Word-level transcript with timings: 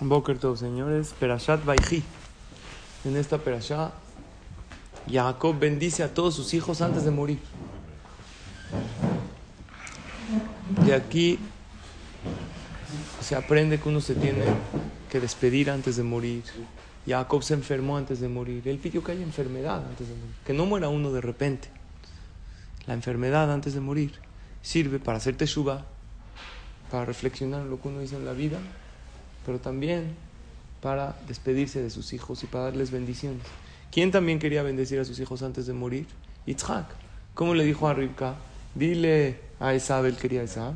Boker 0.00 0.38
señores, 0.56 1.14
Perashat 1.18 1.64
Baihi. 1.64 2.02
En 3.04 3.16
esta 3.16 3.38
Perashat, 3.38 3.92
Jacob 5.10 5.58
bendice 5.58 6.02
a 6.02 6.12
todos 6.12 6.34
sus 6.34 6.54
hijos 6.54 6.80
antes 6.80 7.04
de 7.04 7.10
morir. 7.10 7.38
De 10.84 10.94
aquí 10.94 11.38
se 13.20 13.36
aprende 13.36 13.78
que 13.78 13.88
uno 13.88 14.00
se 14.00 14.14
tiene 14.14 14.44
que 15.10 15.20
despedir 15.20 15.70
antes 15.70 15.96
de 15.96 16.02
morir. 16.02 16.42
Jacob 17.06 17.42
se 17.42 17.54
enfermó 17.54 17.96
antes 17.96 18.20
de 18.20 18.28
morir. 18.28 18.66
Él 18.66 18.78
pidió 18.78 19.02
que 19.04 19.12
haya 19.12 19.22
enfermedad 19.22 19.84
antes 19.86 20.08
de 20.08 20.14
morir. 20.14 20.34
Que 20.44 20.52
no 20.52 20.66
muera 20.66 20.88
uno 20.88 21.12
de 21.12 21.20
repente. 21.20 21.68
La 22.86 22.94
enfermedad 22.94 23.52
antes 23.52 23.74
de 23.74 23.80
morir 23.80 24.12
sirve 24.62 24.98
para 24.98 25.18
hacerte 25.18 25.40
teshuva, 25.44 25.86
para 26.94 27.06
reflexionar 27.06 27.62
en 27.62 27.70
lo 27.70 27.82
que 27.82 27.88
uno 27.88 28.02
hizo 28.02 28.16
en 28.16 28.24
la 28.24 28.34
vida 28.34 28.60
pero 29.44 29.58
también 29.58 30.14
para 30.80 31.16
despedirse 31.26 31.82
de 31.82 31.90
sus 31.90 32.12
hijos 32.12 32.44
y 32.44 32.46
para 32.46 32.66
darles 32.66 32.92
bendiciones. 32.92 33.42
¿Quién 33.90 34.12
también 34.12 34.38
quería 34.38 34.62
bendecir 34.62 35.00
a 35.00 35.04
sus 35.04 35.18
hijos 35.18 35.42
antes 35.42 35.66
de 35.66 35.72
morir? 35.72 36.06
Yitzhak. 36.46 36.86
¿Cómo 37.34 37.54
le 37.54 37.64
dijo 37.64 37.88
a 37.88 37.94
Rivka? 37.94 38.36
Dile 38.76 39.40
a 39.58 39.74
Esab, 39.74 40.04
él 40.06 40.16
quería 40.16 40.44
Esab, 40.44 40.74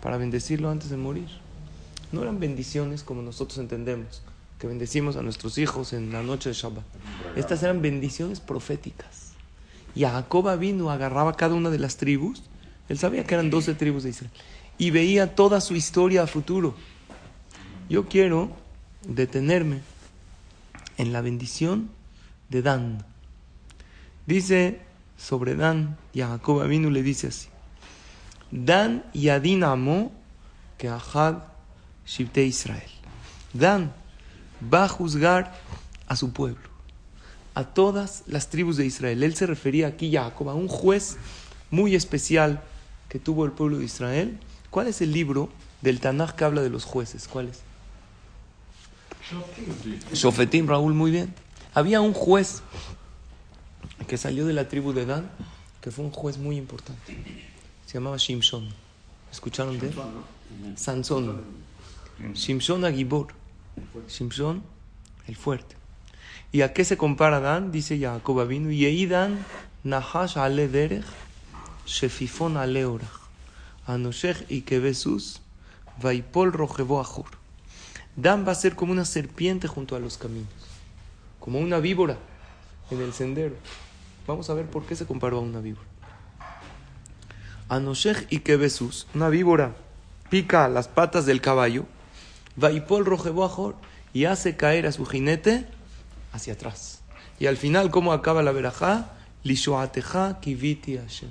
para 0.00 0.16
bendecirlo 0.16 0.68
antes 0.68 0.90
de 0.90 0.96
morir. 0.96 1.28
No 2.10 2.22
eran 2.22 2.40
bendiciones 2.40 3.04
como 3.04 3.22
nosotros 3.22 3.58
entendemos, 3.58 4.22
que 4.58 4.66
bendecimos 4.66 5.14
a 5.14 5.22
nuestros 5.22 5.58
hijos 5.58 5.92
en 5.92 6.12
la 6.12 6.24
noche 6.24 6.48
de 6.48 6.56
Shabbat. 6.56 6.84
Estas 7.36 7.62
eran 7.62 7.82
bendiciones 7.82 8.40
proféticas. 8.40 9.21
Y 9.94 10.02
Jacob 10.02 10.58
vino, 10.58 10.90
agarraba 10.90 11.36
cada 11.36 11.54
una 11.54 11.70
de 11.70 11.78
las 11.78 11.96
tribus. 11.96 12.42
Él 12.88 12.98
sabía 12.98 13.24
que 13.24 13.34
eran 13.34 13.50
12 13.50 13.74
tribus 13.74 14.02
de 14.02 14.10
Israel 14.10 14.32
y 14.78 14.90
veía 14.90 15.34
toda 15.34 15.60
su 15.60 15.74
historia 15.74 16.22
a 16.22 16.26
futuro. 16.26 16.74
Yo 17.88 18.08
quiero 18.08 18.50
detenerme 19.06 19.80
en 20.96 21.12
la 21.12 21.20
bendición 21.20 21.90
de 22.48 22.62
Dan. 22.62 23.04
Dice 24.26 24.80
sobre 25.16 25.54
Dan, 25.54 25.96
y 26.12 26.22
a 26.22 26.28
Jacob 26.28 26.62
Avinu 26.62 26.90
le 26.90 27.02
dice 27.02 27.28
así: 27.28 27.48
Dan 28.50 29.04
y 29.12 29.28
Adin 29.28 29.64
amó 29.64 30.12
que 30.78 30.88
Ahad 30.88 31.44
Shibte 32.06 32.44
Israel. 32.44 32.90
Dan 33.52 33.92
va 34.72 34.84
a 34.84 34.88
juzgar 34.88 35.54
a 36.06 36.16
su 36.16 36.32
pueblo, 36.32 36.68
a 37.54 37.64
todas 37.64 38.22
las 38.26 38.48
tribus 38.48 38.76
de 38.76 38.86
Israel. 38.86 39.22
Él 39.22 39.34
se 39.34 39.46
refería 39.46 39.88
aquí 39.88 40.16
a 40.16 40.24
Jacob, 40.24 40.50
a 40.50 40.54
un 40.54 40.68
juez 40.68 41.16
muy 41.70 41.94
especial 41.94 42.62
que 43.08 43.18
tuvo 43.18 43.44
el 43.44 43.52
pueblo 43.52 43.78
de 43.78 43.84
Israel 43.84 44.38
¿Cuál 44.72 44.86
es 44.86 45.02
el 45.02 45.12
libro 45.12 45.50
del 45.82 46.00
Tanaj 46.00 46.34
que 46.34 46.44
habla 46.44 46.62
de 46.62 46.70
los 46.70 46.84
jueces? 46.84 47.28
¿Cuál 47.28 47.48
es? 47.48 47.60
Shofetim, 50.14 50.66
Raúl, 50.66 50.94
muy 50.94 51.10
bien. 51.10 51.34
Había 51.74 52.00
un 52.00 52.14
juez 52.14 52.62
que 54.08 54.16
salió 54.16 54.46
de 54.46 54.54
la 54.54 54.66
tribu 54.68 54.94
de 54.94 55.04
Dan, 55.04 55.30
que 55.82 55.90
fue 55.90 56.06
un 56.06 56.10
juez 56.10 56.38
muy 56.38 56.56
importante. 56.56 57.44
Se 57.84 57.92
llamaba 57.92 58.16
Shimshon. 58.16 58.66
¿Escucharon 59.30 59.78
de 59.78 59.88
él? 59.88 59.94
Sansón. 60.76 61.42
Shimshon 62.32 62.86
Agibor. 62.86 63.26
Shimshon, 64.08 64.62
el 65.26 65.36
fuerte. 65.36 65.76
¿Y 66.52 66.60
a 66.60 66.74
qué 66.74 66.84
se 66.84 66.98
compara 66.98 67.40
Dan? 67.40 67.72
Dice 67.72 67.98
Jacob 67.98 68.40
Abinu. 68.40 68.70
Dan 69.08 69.44
Nahash 69.84 70.36
Ale 70.36 70.68
Derech, 70.68 71.04
Shefifon 71.86 72.56
Ale 72.58 72.84
Orach. 72.84 73.22
Anoshech 73.86 74.44
y 74.48 74.62
Kebesus, 74.62 75.40
Vaipol 76.00 76.52
Ajur. 77.00 77.26
Dan 78.14 78.46
va 78.46 78.52
a 78.52 78.54
ser 78.54 78.76
como 78.76 78.92
una 78.92 79.04
serpiente 79.04 79.66
junto 79.66 79.96
a 79.96 79.98
los 79.98 80.18
caminos, 80.18 80.48
como 81.40 81.58
una 81.58 81.78
víbora 81.78 82.18
en 82.90 83.00
el 83.00 83.12
sendero. 83.12 83.56
Vamos 84.26 84.50
a 84.50 84.54
ver 84.54 84.66
por 84.66 84.84
qué 84.84 84.94
se 84.94 85.06
comparó 85.06 85.38
a 85.38 85.40
una 85.40 85.60
víbora. 85.60 85.86
Anoshech 87.68 88.26
y 88.30 88.40
Kebesus, 88.40 89.08
una 89.14 89.30
víbora, 89.30 89.74
pica 90.30 90.68
las 90.68 90.86
patas 90.88 91.26
del 91.26 91.40
caballo, 91.40 91.86
Vaipol 92.54 93.04
Rojebo 93.04 93.44
Ajur, 93.44 93.74
y 94.12 94.26
hace 94.26 94.56
caer 94.56 94.86
a 94.86 94.92
su 94.92 95.06
jinete 95.06 95.66
hacia 96.32 96.54
atrás. 96.54 97.02
Y 97.38 97.46
al 97.46 97.56
final, 97.56 97.90
¿cómo 97.90 98.12
acaba 98.12 98.42
la 98.42 98.52
verajá? 98.52 99.12
Lishoateja 99.44 100.40
kiviti 100.40 100.96
Hashem. 100.96 101.30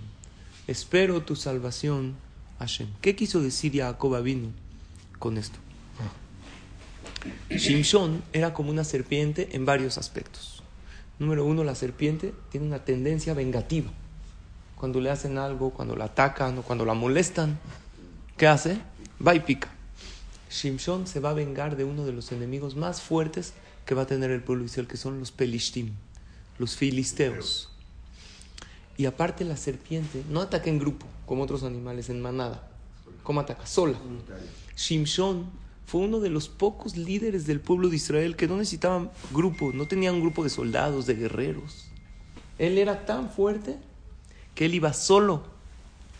Espero 0.67 1.21
tu 1.21 1.35
salvación 1.35 2.15
¿Qué 3.01 3.15
quiso 3.15 3.41
decir 3.41 3.75
Jacob 3.75 4.21
vino 4.21 4.49
con 5.17 5.37
esto? 5.37 5.57
Shimshon 7.49 8.23
era 8.33 8.53
como 8.53 8.69
una 8.69 8.83
serpiente 8.83 9.49
en 9.53 9.65
varios 9.65 9.97
aspectos. 9.97 10.61
Número 11.17 11.43
uno, 11.45 11.63
la 11.63 11.75
serpiente 11.75 12.33
tiene 12.51 12.67
una 12.67 12.85
tendencia 12.85 13.33
vengativa. 13.33 13.91
Cuando 14.75 14.99
le 14.99 15.09
hacen 15.09 15.37
algo, 15.37 15.71
cuando 15.71 15.95
la 15.95 16.05
atacan 16.05 16.59
o 16.59 16.61
cuando 16.61 16.85
la 16.85 16.93
molestan, 16.93 17.59
¿qué 18.37 18.47
hace? 18.47 18.77
Va 19.25 19.33
y 19.33 19.39
pica. 19.39 19.69
Shimshon 20.51 21.07
se 21.07 21.19
va 21.19 21.31
a 21.31 21.33
vengar 21.33 21.77
de 21.77 21.83
uno 21.83 22.05
de 22.05 22.11
los 22.11 22.31
enemigos 22.31 22.75
más 22.75 23.01
fuertes 23.01 23.53
que 23.85 23.95
va 23.95 24.03
a 24.03 24.07
tener 24.07 24.31
el 24.31 24.43
pueblo 24.43 24.63
Israel, 24.63 24.87
que 24.87 24.97
son 24.97 25.19
los 25.19 25.31
Pelishtim, 25.31 25.91
los 26.57 26.75
filisteos. 26.75 27.69
Y 28.97 29.05
aparte 29.05 29.45
la 29.45 29.57
serpiente 29.57 30.23
no 30.29 30.41
ataca 30.41 30.69
en 30.69 30.79
grupo, 30.79 31.05
como 31.25 31.43
otros 31.43 31.63
animales, 31.63 32.09
en 32.09 32.21
manada. 32.21 32.67
¿Cómo 33.23 33.39
ataca? 33.39 33.65
Sola. 33.65 33.97
Shimshon 34.75 35.49
fue 35.85 36.01
uno 36.01 36.19
de 36.19 36.29
los 36.29 36.47
pocos 36.47 36.95
líderes 36.95 37.45
del 37.45 37.59
pueblo 37.59 37.89
de 37.89 37.97
Israel 37.97 38.35
que 38.35 38.47
no 38.47 38.57
necesitaban 38.57 39.11
grupo, 39.31 39.71
no 39.73 39.87
tenía 39.87 40.11
un 40.11 40.21
grupo 40.21 40.43
de 40.43 40.49
soldados, 40.49 41.05
de 41.05 41.15
guerreros. 41.15 41.87
Él 42.57 42.77
era 42.77 43.05
tan 43.05 43.29
fuerte 43.29 43.77
que 44.55 44.65
él 44.65 44.75
iba 44.75 44.93
solo 44.93 45.43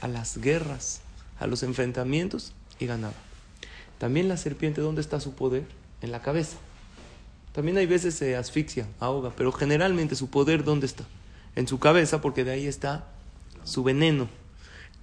a 0.01 0.07
las 0.07 0.39
guerras, 0.39 1.01
a 1.39 1.47
los 1.47 1.63
enfrentamientos 1.63 2.53
y 2.79 2.85
ganaba. 2.85 3.13
También 3.97 4.28
la 4.28 4.38
serpiente, 4.38 4.81
¿dónde 4.81 5.01
está 5.01 5.19
su 5.19 5.35
poder? 5.35 5.66
En 6.01 6.11
la 6.11 6.22
cabeza. 6.22 6.57
También 7.53 7.78
hay 7.78 7.85
veces 7.85 8.16
se 8.16 8.35
asfixia, 8.35 8.88
ahoga, 9.00 9.31
pero 9.35 9.51
generalmente 9.51 10.16
su 10.16 10.29
poder, 10.29 10.63
¿dónde 10.63 10.85
está? 10.85 11.06
en 11.56 11.67
su 11.67 11.79
cabeza 11.79 12.22
porque 12.22 12.44
de 12.44 12.51
ahí 12.51 12.67
está 12.67 13.07
su 13.63 13.84
veneno. 13.84 14.28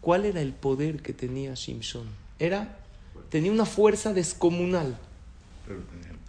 ¿Cuál 0.00 0.24
era 0.24 0.40
el 0.40 0.52
poder 0.52 1.02
que 1.02 1.12
tenía 1.12 1.54
Shimshon? 1.54 2.06
Era, 2.38 2.78
tenía 3.30 3.52
una 3.52 3.66
fuerza 3.66 4.12
descomunal. 4.12 4.98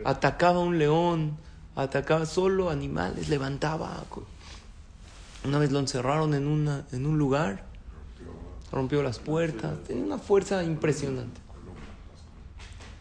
Atacaba 0.03 0.59
a 0.59 0.63
un 0.63 0.77
león, 0.77 1.37
atacaba 1.75 2.25
solo 2.25 2.69
animales, 2.69 3.29
levantaba. 3.29 4.03
Una 5.45 5.59
vez 5.59 5.71
lo 5.71 5.79
encerraron 5.79 6.33
en, 6.33 6.47
una, 6.47 6.85
en 6.91 7.05
un 7.05 7.17
lugar, 7.17 7.63
rompió 8.71 9.01
las 9.03 9.19
puertas, 9.19 9.81
tenía 9.85 10.03
una 10.03 10.17
fuerza 10.17 10.63
impresionante. 10.63 11.39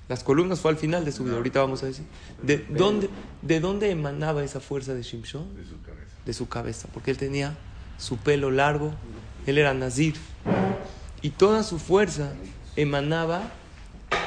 Las 0.08 0.25
columnas 0.25 0.60
fue 0.60 0.70
al 0.70 0.78
final 0.78 1.05
de 1.05 1.12
su 1.12 1.25
vida, 1.25 1.37
ahorita 1.37 1.60
vamos 1.60 1.82
a 1.82 1.87
decir. 1.87 2.05
¿De 2.43 2.58
dónde, 2.70 3.10
¿De 3.43 3.60
dónde 3.60 3.90
emanaba 3.90 4.43
esa 4.43 4.60
fuerza 4.60 4.94
de 4.94 5.02
Shimshon? 5.02 5.55
de 6.28 6.34
su 6.34 6.46
cabeza, 6.46 6.88
porque 6.93 7.10
él 7.10 7.16
tenía 7.16 7.56
su 7.96 8.19
pelo 8.19 8.50
largo, 8.50 8.93
él 9.46 9.56
era 9.56 9.72
nazir, 9.72 10.14
y 11.22 11.31
toda 11.31 11.62
su 11.62 11.78
fuerza 11.78 12.34
emanaba, 12.76 13.50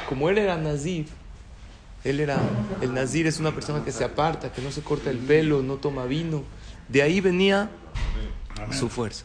como 0.08 0.28
él 0.28 0.38
era 0.38 0.56
nazir, 0.56 1.06
él 2.02 2.18
era, 2.18 2.40
el 2.80 2.92
nazir 2.92 3.28
es 3.28 3.38
una 3.38 3.54
persona 3.54 3.84
que 3.84 3.92
se 3.92 4.02
aparta, 4.02 4.52
que 4.52 4.60
no 4.62 4.72
se 4.72 4.82
corta 4.82 5.10
el 5.10 5.18
pelo, 5.18 5.62
no 5.62 5.76
toma 5.76 6.04
vino, 6.06 6.42
de 6.88 7.02
ahí 7.02 7.20
venía 7.20 7.70
su 8.72 8.88
fuerza. 8.88 9.24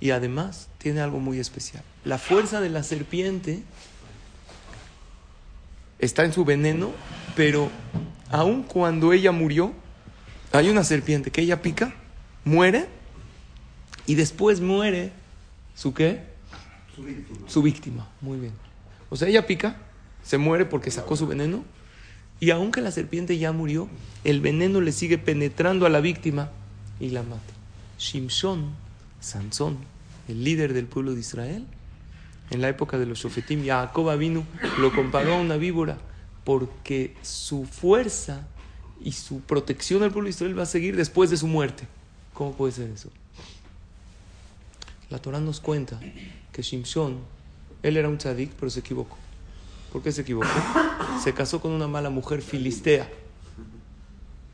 Y 0.00 0.10
además 0.10 0.68
tiene 0.78 1.00
algo 1.00 1.20
muy 1.20 1.38
especial. 1.38 1.84
La 2.04 2.18
fuerza 2.18 2.60
de 2.60 2.68
la 2.68 2.82
serpiente 2.82 3.62
está 5.98 6.24
en 6.24 6.32
su 6.32 6.44
veneno, 6.44 6.92
pero 7.36 7.70
aun 8.30 8.62
cuando 8.62 9.12
ella 9.12 9.32
murió, 9.32 9.72
hay 10.52 10.68
una 10.68 10.84
serpiente 10.84 11.30
que 11.30 11.40
ella 11.40 11.62
pica, 11.62 11.94
muere 12.44 12.86
y 14.06 14.14
después 14.14 14.60
muere 14.60 15.12
su 15.74 15.94
qué? 15.94 16.22
Su 17.46 17.62
víctima, 17.62 18.08
muy 18.20 18.38
bien. 18.38 18.52
O 19.10 19.16
sea, 19.16 19.28
ella 19.28 19.46
pica, 19.46 19.76
se 20.22 20.38
muere 20.38 20.64
porque 20.64 20.90
sacó 20.90 21.16
su 21.16 21.26
veneno, 21.26 21.64
y 22.40 22.50
aunque 22.50 22.80
la 22.80 22.90
serpiente 22.90 23.38
ya 23.38 23.52
murió, 23.52 23.88
el 24.24 24.40
veneno 24.40 24.80
le 24.80 24.92
sigue 24.92 25.18
penetrando 25.18 25.86
a 25.86 25.88
la 25.90 26.00
víctima 26.00 26.50
y 27.00 27.10
la 27.10 27.22
mata. 27.22 27.40
Shimshon, 27.98 28.74
Sansón, 29.20 29.78
el 30.28 30.44
líder 30.44 30.72
del 30.72 30.86
pueblo 30.86 31.14
de 31.14 31.20
Israel, 31.20 31.66
en 32.50 32.60
la 32.60 32.68
época 32.68 32.98
de 32.98 33.06
los 33.06 33.18
Shofetim, 33.18 33.64
Jacob 33.64 34.16
vino, 34.18 34.44
lo 34.78 34.92
comparó 34.94 35.34
a 35.34 35.40
una 35.40 35.56
víbora 35.56 35.98
porque 36.44 37.14
su 37.22 37.64
fuerza 37.64 38.46
y 39.00 39.12
su 39.12 39.40
protección 39.40 40.02
al 40.02 40.10
pueblo 40.10 40.26
de 40.26 40.30
Israel 40.30 40.58
va 40.58 40.64
a 40.64 40.66
seguir 40.66 40.96
después 40.96 41.30
de 41.30 41.36
su 41.36 41.46
muerte. 41.46 41.86
¿Cómo 42.32 42.52
puede 42.52 42.72
ser 42.72 42.90
eso? 42.90 43.10
La 45.10 45.18
Torah 45.18 45.40
nos 45.40 45.60
cuenta 45.60 46.00
que 46.52 46.62
Shimshon, 46.62 47.18
él 47.82 47.96
era 47.96 48.08
un 48.08 48.18
tzadik, 48.18 48.50
pero 48.52 48.70
se 48.70 48.80
equivocó. 48.80 49.16
¿Por 49.92 50.02
qué 50.02 50.10
se 50.12 50.22
equivocó? 50.22 50.48
Se 51.22 51.32
casó 51.32 51.60
con 51.60 51.70
una 51.70 51.86
mala 51.86 52.10
mujer 52.10 52.42
filistea. 52.42 53.08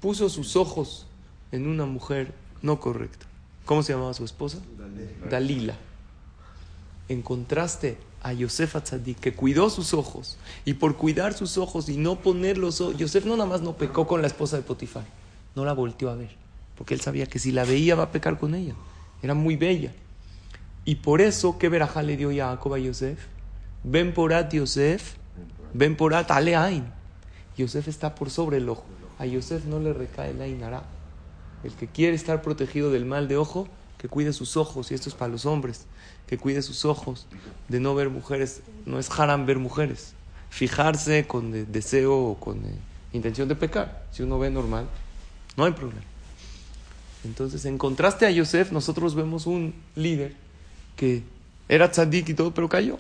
Puso 0.01 0.29
sus 0.29 0.57
ojos 0.57 1.07
en 1.53 1.67
una 1.67 1.87
mujer 1.87 2.35
no 2.63 2.79
correcta. 2.79 3.27
¿Cómo 3.65 3.83
se 3.83 3.93
llamaba 3.93 4.13
su 4.15 4.25
esposa? 4.25 4.59
Dalila. 5.31 5.77
En 7.11 7.23
contraste 7.23 7.99
a 8.23 8.33
Yosef 8.33 8.77
Atzadik, 8.77 9.19
que 9.19 9.35
cuidó 9.35 9.69
sus 9.69 9.95
ojos, 9.95 10.39
y 10.65 10.75
por 10.75 10.97
cuidar 10.97 11.35
sus 11.35 11.59
ojos 11.59 11.89
y 11.89 11.97
no 11.97 12.21
poner 12.21 12.57
los 12.57 12.81
ojos, 12.81 12.97
Yosef 12.99 13.25
no 13.25 13.37
nada 13.37 13.51
más 13.51 13.63
no 13.63 13.77
pecó 13.77 14.07
con 14.07 14.21
la 14.21 14.29
esposa 14.29 14.57
de 14.57 14.63
Potifar, 14.63 15.03
no 15.57 15.65
la 15.65 15.73
volteó 15.73 16.11
a 16.11 16.15
ver, 16.15 16.31
porque 16.79 16.95
él 16.95 17.01
sabía 17.01 17.27
que 17.27 17.41
si 17.41 17.51
la 17.51 17.65
veía 17.65 17.97
va 17.97 18.05
a 18.05 18.13
pecar 18.13 18.39
con 18.39 18.55
ella. 18.55 18.75
Era 19.25 19.35
muy 19.35 19.57
bella. 19.57 19.93
Y 20.85 20.95
por 20.95 21.21
eso, 21.21 21.59
¿qué 21.59 21.69
verajá 21.69 22.05
le 22.05 22.17
dio 22.17 22.31
Jacob 22.33 22.75
a 22.75 22.79
Yosef? 22.79 23.19
Ven 23.83 24.15
porat 24.15 24.53
Yosef, 24.53 25.15
ven 25.75 25.97
porat 25.97 26.31
aleain. 26.31 26.85
Yosef 27.57 27.89
está 27.89 28.15
por 28.15 28.31
sobre 28.31 28.59
el 28.59 28.69
ojo. 28.69 28.85
A 29.19 29.27
Yosef 29.27 29.65
no 29.65 29.81
le 29.81 29.93
recae 29.93 30.33
la 30.33 30.47
inara. 30.47 30.85
El 31.65 31.73
que 31.73 31.89
quiere 31.89 32.15
estar 32.15 32.41
protegido 32.41 32.93
del 32.93 33.05
mal 33.05 33.27
de 33.27 33.37
ojo, 33.37 33.67
que 34.01 34.09
cuide 34.09 34.33
sus 34.33 34.57
ojos, 34.57 34.91
y 34.91 34.95
esto 34.95 35.11
es 35.11 35.15
para 35.15 35.31
los 35.31 35.45
hombres, 35.45 35.85
que 36.27 36.39
cuide 36.39 36.63
sus 36.63 36.87
ojos 36.87 37.27
de 37.69 37.81
no 37.81 37.95
ver 37.95 38.09
mujeres. 38.09 38.63
No 38.87 38.99
es 38.99 39.11
haram 39.11 39.45
ver 39.45 39.59
mujeres. 39.59 40.15
Fijarse 40.49 41.27
con 41.27 41.71
deseo 41.71 42.17
o 42.17 42.41
con 42.41 42.65
eh, 42.65 42.75
intención 43.13 43.47
de 43.47 43.57
pecar. 43.57 44.07
Si 44.11 44.23
uno 44.23 44.39
ve 44.39 44.49
normal, 44.51 44.87
no 45.55 45.67
hay 45.67 45.73
problema. 45.73 46.01
Entonces, 47.25 47.67
en 47.67 47.77
contraste 47.77 48.25
a 48.25 48.31
Yosef, 48.31 48.73
nosotros 48.73 49.15
vemos 49.15 49.47
un 49.47 49.75
líder 49.95 50.35
que 50.97 51.23
era 51.69 51.91
tzadik 51.91 52.31
y 52.31 52.35
todo, 52.35 52.55
pero 52.55 52.71
cayó. 52.71 52.99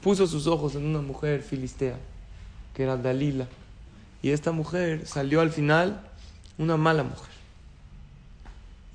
Puso 0.00 0.26
sus 0.26 0.46
ojos 0.46 0.74
en 0.74 0.86
una 0.86 1.02
mujer 1.02 1.42
filistea, 1.42 1.98
que 2.72 2.84
era 2.84 2.96
Dalila. 2.96 3.46
Y 4.22 4.30
esta 4.30 4.52
mujer 4.52 5.06
salió 5.06 5.42
al 5.42 5.50
final 5.50 6.00
una 6.56 6.78
mala 6.78 7.02
mujer. 7.02 7.33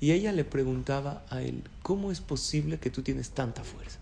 Y 0.00 0.12
ella 0.12 0.32
le 0.32 0.44
preguntaba 0.44 1.22
a 1.28 1.42
él, 1.42 1.62
¿cómo 1.82 2.10
es 2.10 2.20
posible 2.20 2.78
que 2.78 2.90
tú 2.90 3.02
tienes 3.02 3.30
tanta 3.30 3.62
fuerza? 3.62 3.98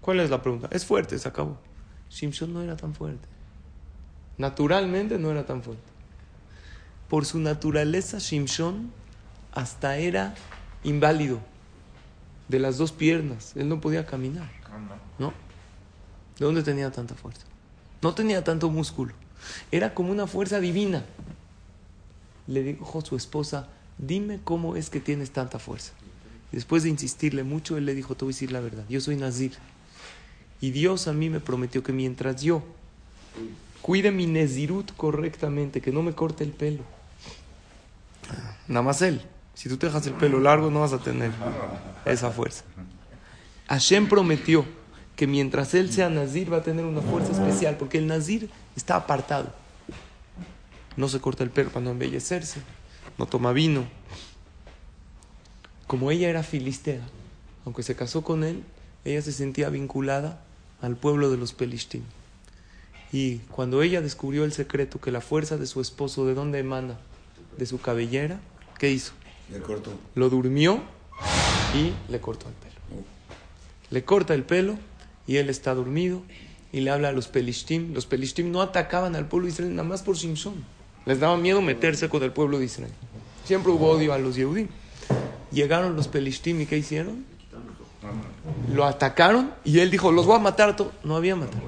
¿Cuál 0.00 0.20
es 0.20 0.30
la 0.30 0.40
pregunta? 0.40 0.68
Es 0.72 0.86
fuerte, 0.86 1.18
se 1.18 1.28
acabó. 1.28 1.58
Shimshon 2.10 2.52
no 2.52 2.62
era 2.62 2.76
tan 2.76 2.94
fuerte. 2.94 3.28
Naturalmente 4.38 5.18
no 5.18 5.30
era 5.30 5.44
tan 5.44 5.62
fuerte. 5.62 5.82
Por 7.08 7.26
su 7.26 7.38
naturaleza, 7.38 8.18
Shimshon 8.18 8.90
hasta 9.52 9.96
era 9.98 10.34
inválido 10.82 11.40
de 12.48 12.58
las 12.58 12.78
dos 12.78 12.92
piernas. 12.92 13.52
Él 13.56 13.68
no 13.68 13.80
podía 13.80 14.06
caminar. 14.06 14.50
¿No? 15.18 15.32
¿De 16.38 16.44
dónde 16.44 16.62
tenía 16.62 16.90
tanta 16.90 17.14
fuerza? 17.14 17.46
No 18.02 18.14
tenía 18.14 18.44
tanto 18.44 18.70
músculo. 18.70 19.14
Era 19.70 19.94
como 19.94 20.10
una 20.10 20.26
fuerza 20.26 20.60
divina. 20.60 21.04
Le 22.46 22.62
dijo 22.62 23.00
su 23.00 23.16
esposa, 23.16 23.68
dime 23.98 24.40
cómo 24.42 24.76
es 24.76 24.90
que 24.90 25.00
tienes 25.00 25.30
tanta 25.30 25.58
fuerza. 25.58 25.92
Después 26.52 26.82
de 26.82 26.90
insistirle 26.90 27.42
mucho, 27.42 27.76
él 27.76 27.86
le 27.86 27.94
dijo, 27.94 28.14
te 28.14 28.24
voy 28.24 28.32
a 28.32 28.34
decir 28.34 28.52
la 28.52 28.60
verdad, 28.60 28.84
yo 28.88 29.00
soy 29.00 29.16
Nazir. 29.16 29.52
Y 30.60 30.70
Dios 30.70 31.08
a 31.08 31.12
mí 31.12 31.28
me 31.28 31.40
prometió 31.40 31.82
que 31.82 31.92
mientras 31.92 32.40
yo 32.42 32.62
cuide 33.82 34.10
mi 34.10 34.26
Nezirut 34.26 34.94
correctamente, 34.96 35.80
que 35.80 35.92
no 35.92 36.02
me 36.02 36.14
corte 36.14 36.44
el 36.44 36.50
pelo, 36.50 36.82
nada 38.66 38.82
más 38.82 39.02
él, 39.02 39.20
si 39.54 39.68
tú 39.68 39.76
te 39.76 39.86
dejas 39.86 40.06
el 40.06 40.14
pelo 40.14 40.40
largo 40.40 40.70
no 40.70 40.80
vas 40.80 40.92
a 40.92 40.98
tener 40.98 41.30
esa 42.04 42.30
fuerza. 42.30 42.64
Hashem 43.68 44.08
prometió 44.08 44.64
que 45.16 45.26
mientras 45.26 45.74
él 45.74 45.92
sea 45.92 46.10
Nazir 46.10 46.52
va 46.52 46.58
a 46.58 46.62
tener 46.62 46.84
una 46.84 47.00
fuerza 47.00 47.32
especial, 47.32 47.76
porque 47.76 47.98
el 47.98 48.06
Nazir 48.06 48.50
está 48.76 48.96
apartado. 48.96 49.52
No 50.96 51.08
se 51.08 51.20
corta 51.20 51.42
el 51.42 51.50
pelo 51.50 51.70
para 51.70 51.84
no 51.84 51.90
embellecerse, 51.90 52.60
no 53.18 53.26
toma 53.26 53.52
vino. 53.52 53.84
Como 55.86 56.10
ella 56.10 56.28
era 56.28 56.42
filistea, 56.42 57.06
aunque 57.64 57.82
se 57.82 57.96
casó 57.96 58.22
con 58.22 58.44
él, 58.44 58.64
ella 59.04 59.22
se 59.22 59.32
sentía 59.32 59.68
vinculada 59.68 60.40
al 60.80 60.96
pueblo 60.96 61.30
de 61.30 61.36
los 61.36 61.52
Pelishtim. 61.52 62.02
Y 63.12 63.38
cuando 63.50 63.82
ella 63.82 64.00
descubrió 64.00 64.44
el 64.44 64.52
secreto 64.52 65.00
que 65.00 65.12
la 65.12 65.20
fuerza 65.20 65.56
de 65.56 65.66
su 65.66 65.80
esposo, 65.80 66.26
¿de 66.26 66.34
dónde 66.34 66.58
emana? 66.58 66.98
De 67.56 67.66
su 67.66 67.80
cabellera, 67.80 68.40
¿qué 68.78 68.90
hizo? 68.90 69.12
Le 69.50 69.60
cortó. 69.60 69.92
Lo 70.14 70.28
durmió 70.28 70.82
y 71.74 71.92
le 72.10 72.20
cortó 72.20 72.48
el 72.48 72.54
pelo. 72.54 73.04
Le 73.90 74.04
corta 74.04 74.34
el 74.34 74.42
pelo 74.42 74.76
y 75.26 75.36
él 75.36 75.48
está 75.48 75.74
dormido 75.74 76.22
y 76.72 76.80
le 76.80 76.90
habla 76.90 77.10
a 77.10 77.12
los 77.12 77.28
Pelishtim. 77.28 77.94
Los 77.94 78.06
Pelishtim 78.06 78.50
no 78.50 78.60
atacaban 78.60 79.14
al 79.14 79.28
pueblo 79.28 79.46
de 79.46 79.52
Israel 79.52 79.74
nada 79.74 79.88
más 79.88 80.02
por 80.02 80.16
Shimshon. 80.16 80.75
Les 81.06 81.20
daba 81.20 81.36
miedo 81.36 81.62
meterse 81.62 82.08
con 82.08 82.22
el 82.22 82.32
pueblo 82.32 82.58
de 82.58 82.66
Israel. 82.66 82.92
Siempre 83.44 83.72
hubo 83.72 83.90
odio 83.90 84.12
a 84.12 84.18
los 84.18 84.34
Yehudim. 84.34 84.68
Llegaron 85.52 85.96
los 85.96 86.08
Pelishtim 86.08 86.60
y 86.60 86.66
¿qué 86.66 86.76
hicieron? 86.76 87.24
Lo 88.72 88.84
atacaron 88.84 89.52
y 89.64 89.78
él 89.78 89.90
dijo, 89.90 90.10
los 90.12 90.26
voy 90.26 90.36
a 90.36 90.40
matar. 90.40 90.70
a 90.70 90.76
todos". 90.76 90.92
No 91.04 91.16
había 91.16 91.36
matado. 91.36 91.62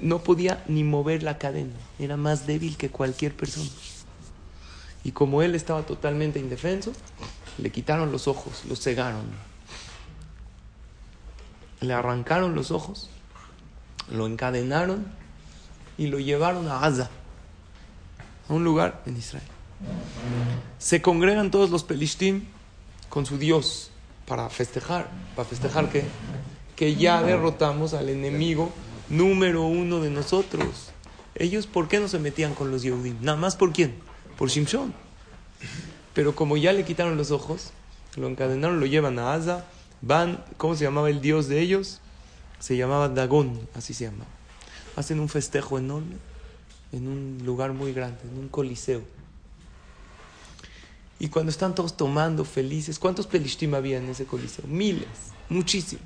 No 0.00 0.22
podía 0.22 0.64
ni 0.66 0.82
mover 0.82 1.22
la 1.22 1.38
cadena. 1.38 1.74
Era 1.98 2.16
más 2.16 2.46
débil 2.46 2.76
que 2.76 2.88
cualquier 2.88 3.36
persona. 3.36 3.68
Y 5.04 5.12
como 5.12 5.42
él 5.42 5.54
estaba 5.54 5.82
totalmente 5.82 6.38
indefenso, 6.38 6.92
le 7.58 7.70
quitaron 7.70 8.12
los 8.12 8.28
ojos, 8.28 8.64
los 8.68 8.80
cegaron. 8.80 9.24
Le 11.80 11.92
arrancaron 11.94 12.54
los 12.54 12.70
ojos, 12.70 13.08
lo 14.10 14.26
encadenaron 14.26 15.06
y 15.96 16.08
lo 16.08 16.18
llevaron 16.18 16.68
a 16.68 16.80
Gaza, 16.80 17.10
a 18.50 18.54
un 18.54 18.64
lugar 18.64 19.00
en 19.06 19.16
Israel. 19.16 19.46
Se 20.78 21.00
congregan 21.00 21.50
todos 21.50 21.70
los 21.70 21.84
pelishtim 21.84 22.44
con 23.08 23.24
su 23.24 23.38
Dios 23.38 23.90
para 24.26 24.50
festejar. 24.50 25.08
¿Para 25.36 25.48
festejar 25.48 25.90
qué? 25.90 26.04
Que 26.76 26.96
ya 26.96 27.22
derrotamos 27.22 27.94
al 27.94 28.08
enemigo 28.08 28.70
número 29.08 29.62
uno 29.62 30.00
de 30.00 30.10
nosotros. 30.10 30.90
Ellos, 31.36 31.66
¿por 31.66 31.88
qué 31.88 32.00
no 32.00 32.08
se 32.08 32.18
metían 32.18 32.54
con 32.54 32.70
los 32.70 32.82
Yehudim? 32.82 33.16
Nada 33.20 33.38
más 33.38 33.54
por 33.54 33.72
quién? 33.72 33.94
Por 34.36 34.48
Shimshon. 34.48 34.92
Pero 36.12 36.34
como 36.34 36.56
ya 36.56 36.72
le 36.72 36.84
quitaron 36.84 37.16
los 37.16 37.30
ojos, 37.30 37.70
lo 38.16 38.26
encadenaron, 38.26 38.80
lo 38.80 38.86
llevan 38.86 39.18
a 39.20 39.32
Asa, 39.32 39.64
van, 40.02 40.44
¿cómo 40.56 40.74
se 40.74 40.84
llamaba 40.84 41.08
el 41.08 41.20
dios 41.20 41.46
de 41.46 41.60
ellos? 41.60 42.00
Se 42.58 42.76
llamaba 42.76 43.08
Dagón, 43.08 43.60
así 43.74 43.94
se 43.94 44.06
llamaba. 44.06 44.30
Hacen 44.96 45.20
un 45.20 45.28
festejo 45.28 45.78
enorme 45.78 46.16
en 46.92 47.08
un 47.08 47.42
lugar 47.44 47.72
muy 47.72 47.92
grande, 47.92 48.18
en 48.24 48.38
un 48.38 48.48
coliseo. 48.48 49.02
Y 51.18 51.28
cuando 51.28 51.50
están 51.50 51.74
todos 51.74 51.96
tomando 51.96 52.44
felices, 52.44 52.98
¿cuántos 52.98 53.26
pelishtim 53.26 53.74
había 53.74 53.98
en 53.98 54.08
ese 54.08 54.24
coliseo? 54.24 54.66
Miles, 54.66 55.06
muchísimos. 55.48 56.04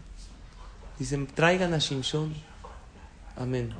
Dicen, 0.98 1.26
traigan 1.26 1.72
a 1.72 1.78
Shimshon, 1.78 2.34
amén, 3.36 3.70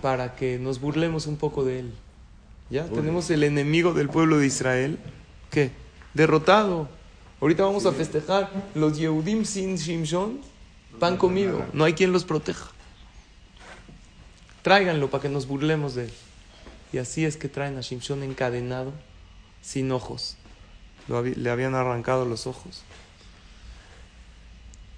para 0.00 0.36
que 0.36 0.58
nos 0.58 0.80
burlemos 0.80 1.26
un 1.26 1.36
poco 1.36 1.64
de 1.64 1.80
él. 1.80 1.94
Ya 2.70 2.84
tenemos 2.86 3.30
el 3.30 3.44
enemigo 3.44 3.92
del 3.92 4.08
pueblo 4.08 4.38
de 4.38 4.46
Israel, 4.46 4.98
¿qué? 5.50 5.72
Derrotado. 6.14 6.88
Ahorita 7.40 7.64
vamos 7.64 7.86
a 7.86 7.92
festejar. 7.92 8.50
Los 8.74 8.98
Yehudim 8.98 9.44
sin 9.44 9.76
Shimshon, 9.76 10.40
pan 11.00 11.16
comido. 11.16 11.64
No 11.72 11.84
hay 11.84 11.94
quien 11.94 12.12
los 12.12 12.24
proteja. 12.24 12.70
Tráiganlo 14.62 15.10
para 15.10 15.22
que 15.22 15.28
nos 15.28 15.46
burlemos 15.46 15.94
de 15.94 16.04
él. 16.04 16.12
Y 16.92 16.98
así 16.98 17.24
es 17.24 17.36
que 17.36 17.48
traen 17.48 17.76
a 17.76 17.80
Shimshon 17.80 18.22
encadenado, 18.22 18.92
sin 19.60 19.92
ojos. 19.92 20.36
Lo 21.06 21.22
le 21.22 21.50
habían 21.50 21.74
arrancado 21.74 22.24
los 22.24 22.46
ojos. 22.46 22.82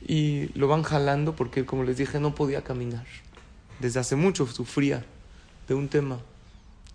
Y 0.06 0.48
lo 0.58 0.68
van 0.68 0.82
jalando 0.82 1.36
porque, 1.36 1.66
como 1.66 1.84
les 1.84 1.96
dije, 1.96 2.20
no 2.20 2.34
podía 2.34 2.62
caminar. 2.62 3.06
Desde 3.80 4.00
hace 4.00 4.16
mucho 4.16 4.46
sufría 4.46 5.04
de 5.68 5.74
un 5.74 5.88
tema 5.88 6.20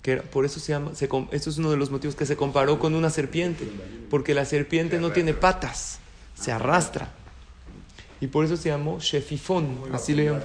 que 0.05 0.17
por 0.17 0.45
eso 0.45 0.59
se 0.59 0.71
llama, 0.71 0.93
se 0.93 1.09
esto 1.31 1.49
es 1.49 1.57
uno 1.57 1.71
de 1.71 1.77
los 1.77 1.89
motivos 1.89 2.15
que 2.15 2.27
se 2.27 2.37
comparó 2.37 2.77
con 2.77 2.93
una 2.93 3.09
serpiente, 3.09 3.67
porque 4.11 4.35
la 4.35 4.45
serpiente 4.45 4.99
no 4.99 5.11
tiene 5.11 5.33
patas, 5.33 5.97
se 6.35 6.51
arrastra. 6.51 7.09
Y 8.21 8.27
por 8.27 8.45
eso 8.45 8.55
se 8.55 8.69
llamó 8.69 8.99
Shefifón, 8.99 9.79
así 9.91 10.13
le 10.13 10.25
llaman. 10.25 10.43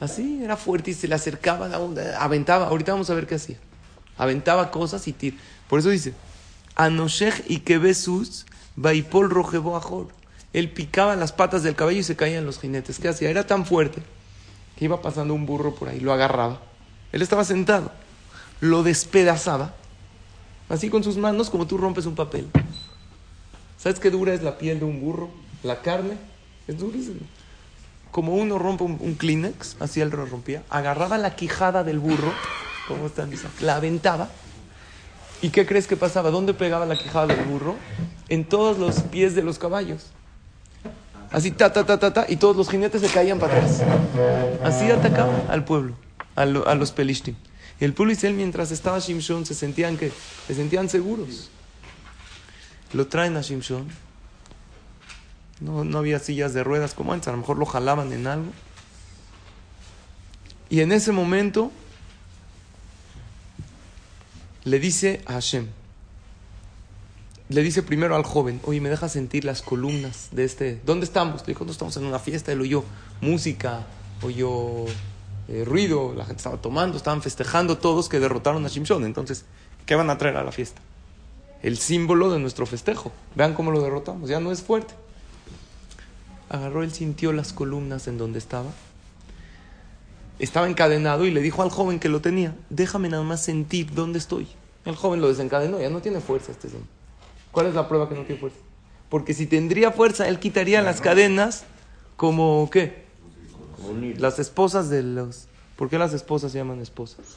Así, 0.00 0.40
era 0.42 0.56
fuerte 0.56 0.90
y 0.90 0.94
se 0.94 1.06
le 1.06 1.14
acercaba, 1.14 1.70
aventaba. 2.18 2.66
Ahorita 2.68 2.92
vamos 2.92 3.10
a 3.10 3.14
ver 3.14 3.26
qué 3.26 3.34
hacía. 3.34 3.58
Aventaba 4.16 4.70
cosas 4.70 5.06
y 5.06 5.12
tir. 5.12 5.38
Por 5.68 5.78
eso 5.78 5.90
dice, 5.90 6.14
Anoshech 6.74 7.44
y 7.48 7.58
Kebesus, 7.58 8.46
Baipol 8.76 9.30
Rojebo 9.30 9.76
Ajor. 9.76 10.08
Él 10.52 10.70
picaba 10.70 11.14
las 11.16 11.32
patas 11.32 11.62
del 11.62 11.76
caballo 11.76 11.98
y 11.98 12.02
se 12.02 12.16
caían 12.16 12.46
los 12.46 12.58
jinetes. 12.58 12.98
¿Qué 12.98 13.08
hacía? 13.08 13.30
Era 13.30 13.46
tan 13.46 13.66
fuerte 13.66 14.02
que 14.76 14.86
iba 14.86 15.02
pasando 15.02 15.34
un 15.34 15.46
burro 15.46 15.74
por 15.74 15.90
ahí, 15.90 16.00
lo 16.00 16.12
agarraba. 16.12 16.60
Él 17.12 17.22
estaba 17.22 17.44
sentado, 17.44 17.92
lo 18.60 18.82
despedazaba, 18.82 19.74
así 20.68 20.88
con 20.88 21.04
sus 21.04 21.18
manos 21.18 21.50
como 21.50 21.66
tú 21.66 21.76
rompes 21.76 22.06
un 22.06 22.14
papel. 22.14 22.48
¿Sabes 23.78 24.00
qué 24.00 24.10
dura 24.10 24.32
es 24.32 24.42
la 24.42 24.58
piel 24.58 24.78
de 24.78 24.86
un 24.86 25.00
burro? 25.00 25.30
La 25.62 25.82
carne 25.82 26.16
es 26.66 26.78
durísima. 26.78 27.20
Como 28.10 28.34
uno 28.34 28.58
rompe 28.58 28.84
un, 28.84 29.14
Kleenex, 29.14 29.76
así 29.80 30.00
él 30.00 30.10
lo 30.10 30.26
rompía, 30.26 30.62
agarraba 30.68 31.16
la 31.16 31.36
quijada 31.36 31.84
del 31.84 32.00
burro, 32.00 32.32
como 32.88 33.06
están 33.06 33.30
la 33.60 33.76
aventaba. 33.76 34.28
¿Y 35.42 35.50
qué 35.50 35.64
crees 35.64 35.86
que 35.86 35.96
pasaba? 35.96 36.30
¿Dónde 36.30 36.52
pegaba 36.52 36.86
la 36.86 36.96
quijada 36.96 37.28
del 37.28 37.44
burro? 37.44 37.76
En 38.28 38.44
todos 38.44 38.78
los 38.78 39.00
pies 39.02 39.34
de 39.34 39.42
los 39.42 39.58
caballos. 39.58 40.06
Así, 41.30 41.52
ta, 41.52 41.72
ta, 41.72 41.86
ta, 41.86 41.98
ta, 41.98 42.12
ta, 42.12 42.26
y 42.28 42.36
todos 42.36 42.56
los 42.56 42.68
jinetes 42.68 43.00
se 43.00 43.08
caían 43.08 43.38
para 43.38 43.56
atrás. 43.56 43.82
Así 44.64 44.90
atacaba 44.90 45.44
al 45.48 45.64
pueblo, 45.64 45.94
a, 46.34 46.44
los 46.44 46.90
pelishtim. 46.90 47.36
Y 47.80 47.84
el 47.84 47.94
pueblo 47.94 48.12
Israel, 48.12 48.34
mientras 48.34 48.72
estaba 48.72 48.98
Shimshon, 48.98 49.46
se 49.46 49.54
sentían 49.54 49.96
que, 49.96 50.12
se 50.48 50.54
sentían 50.54 50.88
seguros. 50.88 51.50
Lo 52.92 53.06
traen 53.06 53.36
a 53.36 53.42
Shimshon. 53.42 53.86
No, 55.60 55.84
no 55.84 55.98
había 55.98 56.18
sillas 56.18 56.54
de 56.54 56.64
ruedas 56.64 56.94
como 56.94 57.12
antes, 57.12 57.28
a 57.28 57.32
lo 57.32 57.38
mejor 57.38 57.58
lo 57.58 57.66
jalaban 57.66 58.12
en 58.12 58.26
algo. 58.26 58.50
Y 60.70 60.80
en 60.80 60.92
ese 60.92 61.12
momento 61.12 61.70
le 64.64 64.78
dice 64.78 65.22
a 65.26 65.32
Hashem, 65.34 65.66
le 67.48 67.62
dice 67.62 67.82
primero 67.82 68.14
al 68.14 68.22
joven, 68.22 68.60
oye, 68.64 68.80
¿me 68.80 68.88
deja 68.88 69.08
sentir 69.08 69.44
las 69.44 69.60
columnas 69.60 70.28
de 70.30 70.44
este? 70.44 70.80
¿Dónde 70.86 71.04
estamos? 71.04 71.40
Le 71.42 71.48
dijo, 71.48 71.64
no 71.64 71.72
estamos 71.72 71.96
en 71.96 72.04
una 72.04 72.20
fiesta. 72.20 72.52
Él 72.52 72.60
oyó 72.60 72.84
música, 73.20 73.86
oyó 74.22 74.84
eh, 75.48 75.64
ruido, 75.64 76.14
la 76.14 76.24
gente 76.24 76.38
estaba 76.38 76.58
tomando, 76.58 76.96
estaban 76.96 77.22
festejando 77.22 77.76
todos 77.76 78.08
que 78.08 78.20
derrotaron 78.20 78.64
a 78.64 78.68
Shimshon. 78.68 79.04
Entonces, 79.04 79.44
¿qué 79.84 79.96
van 79.96 80.10
a 80.10 80.16
traer 80.18 80.36
a 80.36 80.44
la 80.44 80.52
fiesta? 80.52 80.80
El 81.64 81.76
símbolo 81.76 82.30
de 82.30 82.38
nuestro 82.38 82.66
festejo. 82.66 83.10
Vean 83.34 83.54
cómo 83.54 83.72
lo 83.72 83.82
derrotamos, 83.82 84.30
ya 84.30 84.38
no 84.38 84.52
es 84.52 84.62
fuerte. 84.62 84.94
Agarró, 86.50 86.82
él 86.82 86.92
sintió 86.92 87.32
las 87.32 87.52
columnas 87.52 88.08
en 88.08 88.18
donde 88.18 88.40
estaba. 88.40 88.70
Estaba 90.40 90.68
encadenado 90.68 91.24
y 91.24 91.30
le 91.30 91.40
dijo 91.40 91.62
al 91.62 91.70
joven 91.70 92.00
que 92.00 92.08
lo 92.08 92.20
tenía, 92.20 92.56
déjame 92.70 93.08
nada 93.08 93.22
más 93.22 93.42
sentir 93.42 93.94
dónde 93.94 94.18
estoy. 94.18 94.48
El 94.84 94.96
joven 94.96 95.20
lo 95.20 95.28
desencadenó, 95.28 95.80
ya 95.80 95.90
no 95.90 96.00
tiene 96.02 96.20
fuerza 96.20 96.50
este 96.50 96.68
señor. 96.68 96.86
¿Cuál 97.52 97.66
es 97.66 97.74
la 97.74 97.86
prueba 97.88 98.08
que 98.08 98.16
no 98.16 98.22
tiene 98.22 98.40
fuerza? 98.40 98.58
Porque 99.08 99.32
si 99.32 99.46
tendría 99.46 99.92
fuerza, 99.92 100.26
él 100.28 100.40
quitaría 100.40 100.82
las 100.82 101.00
cadenas 101.00 101.64
como 102.16 102.68
¿qué? 102.70 103.04
Las 104.18 104.38
esposas 104.40 104.90
de 104.90 105.04
los... 105.04 105.46
¿Por 105.76 105.88
qué 105.88 105.98
las 105.98 106.12
esposas 106.12 106.50
se 106.50 106.58
llaman 106.58 106.80
esposas? 106.80 107.36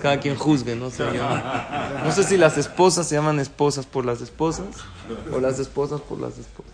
Cada 0.00 0.20
quien 0.20 0.36
juzgue, 0.36 0.76
no 0.76 0.90
sé. 0.90 1.04
no 2.04 2.12
sé 2.12 2.22
si 2.22 2.36
las 2.36 2.56
esposas 2.58 3.08
se 3.08 3.16
llaman 3.16 3.40
esposas 3.40 3.86
por 3.86 4.04
las 4.04 4.20
esposas 4.20 4.68
o 5.34 5.40
las 5.40 5.58
esposas 5.58 6.00
por 6.00 6.20
las 6.20 6.38
esposas. 6.38 6.72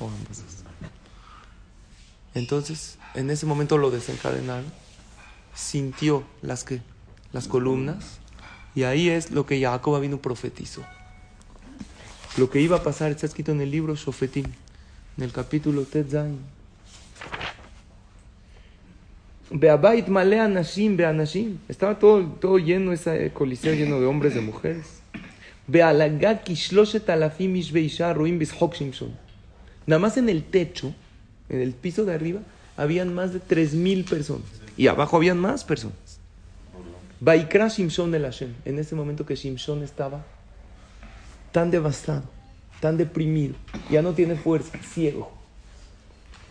Ambas. 0.00 0.64
Entonces, 2.34 2.98
en 3.14 3.30
ese 3.30 3.46
momento 3.46 3.78
lo 3.78 3.90
desencadenaron, 3.90 4.66
sintió 5.54 6.24
las 6.42 6.64
que 6.64 6.80
las 7.32 7.48
columnas 7.48 8.18
y 8.74 8.84
ahí 8.84 9.08
es 9.08 9.30
lo 9.30 9.44
que 9.44 9.60
Jacob 9.60 10.00
vino 10.00 10.18
profetizó. 10.18 10.84
Lo 12.36 12.48
que 12.48 12.60
iba 12.60 12.76
a 12.76 12.82
pasar 12.82 13.10
está 13.10 13.26
escrito 13.26 13.50
en 13.50 13.60
el 13.60 13.70
libro 13.70 13.96
Shofetim, 13.96 14.46
en 15.16 15.24
el 15.24 15.32
capítulo 15.32 15.82
Tetzain. 15.82 16.38
Beabait 19.50 20.06
malea 20.06 20.46
nashim, 20.46 20.96
beanashim. 20.96 21.58
Estaba 21.68 21.98
todo, 21.98 22.24
todo 22.24 22.58
lleno, 22.58 22.92
ese 22.92 23.32
coliseo 23.32 23.74
lleno 23.74 23.98
de 23.98 24.06
hombres, 24.06 24.34
de 24.34 24.42
mujeres. 24.42 25.00
Kishloshet 26.44 27.08
alafim 27.10 27.54
bishok 27.54 28.74
shimshon. 28.74 29.27
Nada 29.88 30.00
más 30.00 30.18
en 30.18 30.28
el 30.28 30.44
techo, 30.44 30.94
en 31.48 31.62
el 31.62 31.72
piso 31.72 32.04
de 32.04 32.12
arriba, 32.12 32.40
habían 32.76 33.14
más 33.14 33.32
de 33.32 33.40
tres 33.40 33.72
mil 33.72 34.04
personas. 34.04 34.44
Y 34.76 34.86
abajo 34.86 35.16
habían 35.16 35.38
más 35.38 35.64
personas. 35.64 36.20
Baikra 37.20 37.68
Shimshon 37.68 38.14
el 38.14 38.24
Hashem. 38.24 38.52
En 38.66 38.78
ese 38.78 38.94
momento 38.94 39.24
que 39.24 39.34
Shimshon 39.34 39.82
estaba 39.82 40.26
tan 41.52 41.70
devastado, 41.70 42.24
tan 42.80 42.98
deprimido, 42.98 43.54
ya 43.90 44.02
no 44.02 44.12
tiene 44.12 44.36
fuerza, 44.36 44.76
ciego. 44.76 45.32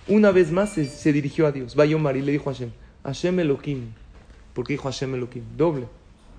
Una 0.08 0.32
vez 0.32 0.52
más 0.52 0.72
se, 0.72 1.14
dirigió 1.14 1.46
a 1.46 1.52
Dios, 1.52 1.76
Bayomar, 1.76 2.18
y 2.18 2.24
le 2.24 2.32
dijo 2.32 2.50
a 2.50 2.54
Hashem, 2.54 2.72
Hashem 3.04 3.40
Elohim, 3.40 3.92
porque 4.56 4.74
dijo 4.74 4.90
Hashem 4.90 5.14
Elohim, 5.14 5.44
doble 5.56 5.86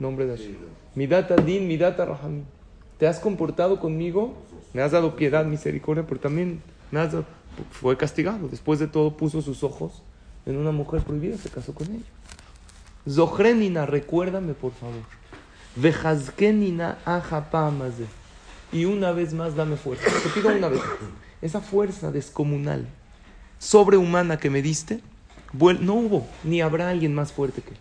nombre 0.00 0.26
de 0.26 0.37
Hashem. 0.37 0.57
Midata 0.97 1.37
din, 1.37 1.69
midata 1.69 2.05
rahamim. 2.05 2.43
Te 2.99 3.07
has 3.07 3.21
comportado 3.21 3.78
conmigo, 3.78 4.35
me 4.73 4.83
has 4.83 4.90
dado 4.90 5.14
piedad, 5.14 5.45
misericordia, 5.45 6.05
pero 6.05 6.19
también 6.19 6.61
has 6.92 7.14
fue 7.71 7.97
castigado. 7.97 8.49
Después 8.49 8.78
de 8.78 8.87
todo 8.87 9.16
puso 9.16 9.42
sus 9.42 9.62
ojos 9.62 10.02
en 10.47 10.57
una 10.57 10.73
mujer 10.73 11.02
prohibida, 11.02 11.37
se 11.37 11.50
casó 11.50 11.75
con 11.75 11.88
ella. 11.88 12.04
Zohrenina, 13.09 13.87
recuérdame 13.87 14.54
por 14.54 14.73
favor. 14.73 15.02
Vejazkenina 15.76 16.99
ajapamazeh 17.04 18.07
y 18.73 18.85
una 18.85 19.12
vez 19.12 19.35
más 19.35 19.54
dame 19.54 19.76
fuerza. 19.76 20.04
Te 20.23 20.28
pido 20.30 20.54
una 20.54 20.68
vez 20.68 20.80
Esa 21.40 21.61
fuerza 21.61 22.11
descomunal, 22.11 22.87
sobrehumana 23.59 24.38
que 24.38 24.50
me 24.50 24.62
diste, 24.62 25.00
no 25.52 25.95
hubo, 25.95 26.26
ni 26.45 26.61
habrá 26.61 26.90
alguien 26.90 27.14
más 27.14 27.33
fuerte 27.33 27.62
que 27.62 27.71
él. 27.71 27.76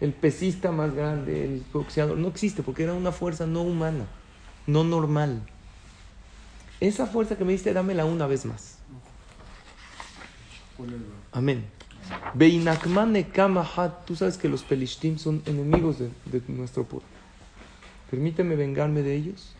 El 0.00 0.12
pesista 0.12 0.70
más 0.70 0.94
grande, 0.94 1.44
el 1.44 1.64
boxeador, 1.72 2.16
no 2.16 2.28
existe 2.28 2.62
porque 2.62 2.84
era 2.84 2.94
una 2.94 3.12
fuerza 3.12 3.46
no 3.46 3.62
humana, 3.62 4.06
no 4.66 4.84
normal. 4.84 5.42
Esa 6.80 7.06
fuerza 7.06 7.36
que 7.36 7.44
me 7.44 7.52
diste, 7.52 7.72
dámela 7.72 8.04
una 8.04 8.26
vez 8.26 8.44
más. 8.44 8.78
Amén. 11.32 11.66
Tú 14.06 14.16
sabes 14.16 14.38
que 14.38 14.48
los 14.48 14.62
pelishtim 14.62 15.18
son 15.18 15.42
enemigos 15.46 15.98
de, 15.98 16.10
de 16.26 16.42
nuestro 16.48 16.84
pueblo. 16.84 17.08
Permíteme 18.10 18.56
vengarme 18.56 19.02
de 19.02 19.14
ellos 19.14 19.54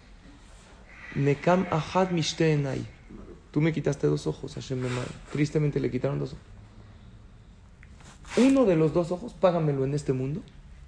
Nekam 1.15 1.67
ahad 1.71 2.11
enai. 2.41 2.85
Tú 3.51 3.61
me 3.61 3.73
quitaste 3.73 4.07
dos 4.07 4.27
ojos, 4.27 4.55
Hashem 4.55 4.83
Tristemente 5.33 5.81
le 5.81 5.91
quitaron 5.91 6.19
dos 6.19 6.35
ojos. 6.35 6.45
Uno 8.37 8.65
de 8.67 8.77
los 8.77 8.93
dos 8.93 9.11
ojos, 9.11 9.33
págamelo 9.33 9.85
en 9.85 9.95
este 9.95 10.13
mundo 10.13 10.43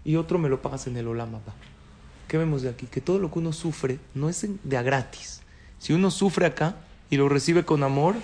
y 0.04 0.16
otro 0.16 0.38
me 0.38 0.48
lo 0.48 0.60
pagas 0.62 0.86
en 0.86 0.96
el 0.96 1.08
Olama. 1.08 1.40
¿Qué 2.28 2.38
vemos 2.38 2.62
de 2.62 2.68
aquí? 2.68 2.86
Que 2.86 3.00
todo 3.00 3.18
lo 3.18 3.32
que 3.32 3.38
uno 3.38 3.52
sufre 3.52 3.98
no 4.14 4.28
es 4.28 4.46
de 4.62 4.76
a 4.76 4.82
gratis. 4.82 5.42
Si 5.80 5.94
uno 5.94 6.10
sufre 6.10 6.44
acá 6.44 6.76
y 7.08 7.16
lo 7.16 7.30
recibe 7.30 7.64
con 7.64 7.82
amor 7.82 8.14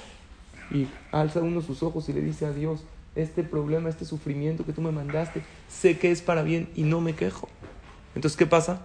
y 0.70 0.88
alza 1.10 1.40
uno 1.40 1.62
sus 1.62 1.82
ojos 1.82 2.06
y 2.10 2.12
le 2.12 2.20
dice 2.20 2.44
a 2.44 2.52
Dios, 2.52 2.84
este 3.14 3.42
problema, 3.42 3.88
este 3.88 4.04
sufrimiento 4.04 4.66
que 4.66 4.74
tú 4.74 4.82
me 4.82 4.92
mandaste, 4.92 5.42
sé 5.66 5.98
que 5.98 6.10
es 6.10 6.20
para 6.20 6.42
bien 6.42 6.68
y 6.76 6.82
no 6.82 7.00
me 7.00 7.14
quejo. 7.14 7.48
Entonces, 8.14 8.36
¿qué 8.36 8.44
pasa? 8.44 8.82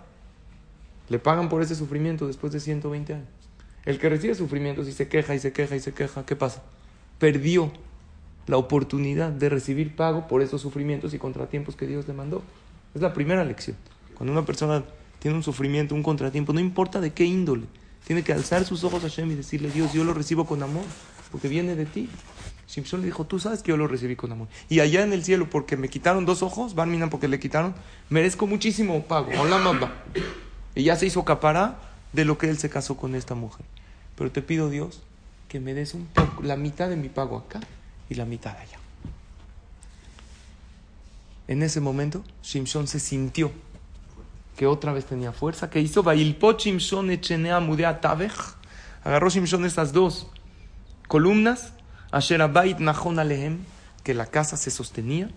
Le 1.09 1.19
pagan 1.19 1.49
por 1.49 1.61
ese 1.61 1.75
sufrimiento 1.75 2.27
después 2.27 2.53
de 2.53 2.61
120 2.61 3.13
años. 3.13 3.27
El 3.83 3.99
que 3.99 4.07
recibe 4.07 4.35
sufrimientos 4.35 4.87
y 4.87 4.93
se 4.93 5.09
queja 5.09 5.35
y 5.35 5.39
se 5.39 5.51
queja 5.51 5.75
y 5.75 5.81
se 5.81 5.93
queja, 5.93 6.25
¿qué 6.25 6.37
pasa? 6.37 6.63
Perdió 7.19 7.73
la 8.47 8.55
oportunidad 8.55 9.31
de 9.31 9.49
recibir 9.49 9.97
pago 9.97 10.29
por 10.29 10.41
esos 10.41 10.61
sufrimientos 10.61 11.13
y 11.13 11.17
contratiempos 11.17 11.75
que 11.75 11.87
Dios 11.87 12.07
le 12.07 12.13
mandó. 12.13 12.41
Es 12.95 13.01
la 13.01 13.13
primera 13.13 13.43
lección. 13.43 13.75
Cuando 14.15 14.31
una 14.31 14.45
persona 14.45 14.85
tiene 15.19 15.35
un 15.35 15.43
sufrimiento, 15.43 15.93
un 15.93 16.03
contratiempo, 16.03 16.53
no 16.53 16.61
importa 16.61 17.01
de 17.01 17.11
qué 17.11 17.25
índole, 17.25 17.65
tiene 18.05 18.23
que 18.23 18.33
alzar 18.33 18.65
sus 18.65 18.83
ojos 18.83 19.03
a 19.03 19.09
Hashem 19.09 19.31
y 19.31 19.35
decirle, 19.35 19.69
Dios, 19.69 19.93
yo 19.93 20.03
lo 20.03 20.13
recibo 20.13 20.45
con 20.45 20.63
amor, 20.63 20.83
porque 21.31 21.47
viene 21.47 21.75
de 21.75 21.85
ti. 21.85 22.09
Simpson 22.65 23.01
le 23.01 23.07
dijo, 23.07 23.25
tú 23.25 23.37
sabes 23.37 23.63
que 23.63 23.69
yo 23.69 23.77
lo 23.77 23.87
recibí 23.87 24.15
con 24.15 24.31
amor. 24.31 24.47
Y 24.69 24.79
allá 24.79 25.03
en 25.03 25.11
el 25.11 25.25
cielo, 25.25 25.49
porque 25.49 25.75
me 25.75 25.89
quitaron 25.89 26.25
dos 26.25 26.41
ojos, 26.41 26.73
van 26.73 26.89
minan 26.89 27.09
porque 27.09 27.27
le 27.27 27.39
quitaron, 27.39 27.75
merezco 28.09 28.47
muchísimo 28.47 29.03
pago. 29.03 29.29
Hola, 29.37 29.57
mamá. 29.57 29.93
Y 30.73 30.83
ya 30.83 30.95
se 30.95 31.05
hizo 31.05 31.25
capará 31.25 31.79
de 32.13 32.23
lo 32.23 32.37
que 32.37 32.49
él 32.49 32.57
se 32.57 32.69
casó 32.69 32.95
con 32.95 33.13
esta 33.13 33.35
mujer. 33.35 33.65
Pero 34.15 34.31
te 34.31 34.41
pido, 34.41 34.69
Dios, 34.69 35.01
que 35.49 35.59
me 35.59 35.73
des 35.73 35.93
un 35.93 36.07
la 36.41 36.55
mitad 36.55 36.87
de 36.87 36.95
mi 36.95 37.09
pago 37.09 37.37
acá 37.37 37.59
y 38.09 38.15
la 38.15 38.23
mitad 38.23 38.55
allá. 38.57 38.79
En 41.49 41.61
ese 41.61 41.81
momento, 41.81 42.23
Shimshon 42.41 42.87
se 42.87 42.99
sintió 42.99 43.51
que 44.55 44.67
otra 44.67 44.93
vez 44.93 45.05
tenía 45.05 45.31
fuerza. 45.31 45.69
que 45.69 45.79
hizo? 45.79 46.03
Shimshon 46.03 47.09
Agarró 49.03 49.29
Shimshon 49.29 49.65
estas 49.65 49.93
dos 49.93 50.27
columnas, 51.07 51.73
Asher 52.11 52.41
Abait 52.41 52.77
Nahon 52.79 53.19
Alehem, 53.19 53.59
que 54.03 54.13
la 54.13 54.27
casa 54.27 54.57
se 54.57 54.69
sostenía, 54.69 55.29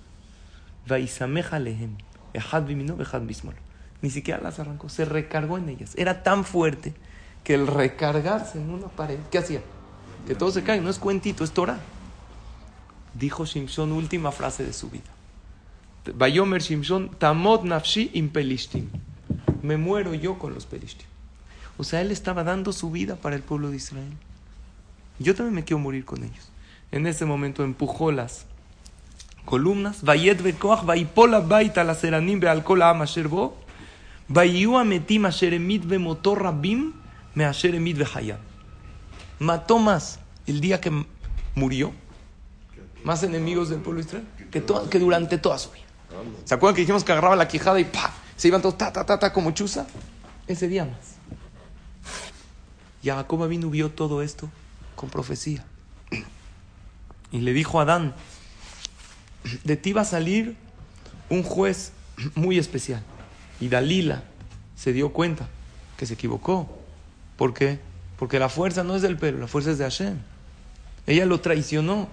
Vaisameja 0.87 1.57
Alehem, 1.57 1.97
Ejad 2.35 2.65
Bimino, 2.65 3.01
Ejad 3.01 3.23
Bismol. 3.23 3.55
Ni 4.03 4.11
siquiera 4.11 4.41
las 4.43 4.59
arrancó, 4.59 4.91
se 4.91 5.07
recargó 5.07 5.57
en 5.57 5.71
ellas. 5.71 5.93
Era 5.97 6.23
tan 6.23 6.45
fuerte 6.45 6.95
que 7.43 7.55
el 7.55 7.67
recargarse 7.67 8.59
en 8.61 8.71
una 8.71 8.89
pared, 8.89 9.19
¿qué 9.31 9.39
hacía? 9.39 9.63
Que 10.27 10.35
todo 10.35 10.51
se 10.51 10.63
cae, 10.63 10.81
no 10.81 10.91
es 10.91 10.99
cuentito, 10.99 11.43
es 11.45 11.53
Torah. 11.53 11.79
Dijo 13.15 13.47
Shimshon, 13.47 13.93
última 13.93 14.31
frase 14.31 14.65
de 14.65 14.73
su 14.73 14.91
vida. 14.91 15.14
Bayomer 16.13 16.61
Shimshon, 16.61 17.11
Tamot 17.19 17.63
Nafshi 17.63 18.11
im 18.15 18.29
Pelishtim. 18.29 18.89
Me 19.63 19.77
muero 19.77 20.15
yo 20.15 20.39
con 20.39 20.53
los 20.55 20.67
Pelishtim. 20.67 21.07
O 21.79 21.85
sea, 21.85 22.01
él 22.01 22.11
estaba 22.11 22.45
dando 22.45 22.73
su 22.73 22.91
vida 22.91 23.17
para 23.17 23.37
el 23.37 23.43
pueblo 23.43 23.71
de 23.71 23.77
Israel. 23.77 24.13
Yo 25.19 25.35
también 25.35 25.55
me 25.55 25.65
quiero 25.65 25.79
morir 25.79 26.05
con 26.05 26.23
ellos. 26.23 26.51
En 26.93 27.07
ese 27.07 27.25
momento 27.25 27.65
empujó 27.65 28.13
las 28.13 28.47
columnas. 29.45 30.03
Vayet 30.03 30.43
bekoach, 30.43 30.85
vaipola 30.85 31.41
baita 31.41 31.85
la 31.85 31.95
seranim 31.95 32.41
bealkol 32.41 32.83
am 32.83 33.03
asher 33.03 33.29
bo. 33.29 33.57
Vayu 34.29 34.77
ametim 34.77 35.27
asher 35.27 35.53
emit 35.55 35.85
bemotor 35.85 36.43
rabim 36.43 36.93
me 37.35 37.45
asher 37.45 37.75
emit 37.75 37.99
behayam. 37.99 38.39
Mató 39.39 39.79
más 39.79 40.21
el 40.47 40.61
día 40.61 40.81
que 40.81 41.05
murió, 41.55 41.93
más 43.03 43.23
enemigos 43.23 43.69
del 43.69 43.81
pueblo 43.81 44.01
de 44.03 44.07
Israel, 44.07 44.25
que, 44.51 44.63
que 44.91 44.99
durante 44.99 45.39
toda 45.39 45.59
su 45.59 45.71
vida. 45.73 45.84
¿Se 46.45 46.55
acuerdan 46.55 46.75
que 46.75 46.83
dijimos 46.83 47.05
que 47.05 47.13
agarraba 47.13 47.37
la 47.37 47.49
quijada 47.49 47.81
y 47.81 47.85
¡pa! 47.85 48.13
se 48.37 48.49
iban 48.49 48.63
todos 48.63 48.77
ta, 48.77 48.93
ta, 48.93 49.07
ta, 49.07 49.19
ta, 49.19 49.33
como 49.33 49.53
chuza? 49.53 49.87
Ese 50.47 50.69
día 50.69 50.85
más. 50.85 51.17
Jacob 53.03 53.47
vino 53.49 53.71
vio 53.71 53.91
todo 53.91 54.23
esto 54.23 54.49
con 54.97 55.11
profecía. 55.11 55.65
Y 57.31 57.41
le 57.41 57.53
dijo 57.53 57.79
a 57.79 57.83
Adán, 57.83 58.15
de 59.65 59.77
ti 59.77 59.93
va 59.93 60.03
a 60.03 60.07
salir 60.07 60.57
un 61.29 61.43
juez 61.43 61.93
muy 62.35 62.59
especial. 62.59 63.03
Y 63.61 63.69
Dalila 63.69 64.23
se 64.77 64.93
dio 64.93 65.13
cuenta 65.13 65.49
que 65.97 66.07
se 66.07 66.15
equivocó. 66.15 66.69
¿Por 67.37 67.55
qué? 67.55 67.81
Porque 68.19 68.39
la 68.39 68.49
fuerza 68.49 68.85
no 68.85 68.97
es 68.97 69.03
del 69.03 69.17
pelo, 69.17 69.39
la 69.39 69.49
fuerza 69.49 69.71
es 69.71 69.79
de 69.79 69.85
Hashem. 69.85 70.19
Ella 71.07 71.27
lo 71.27 71.41
traicionó. 71.41 72.09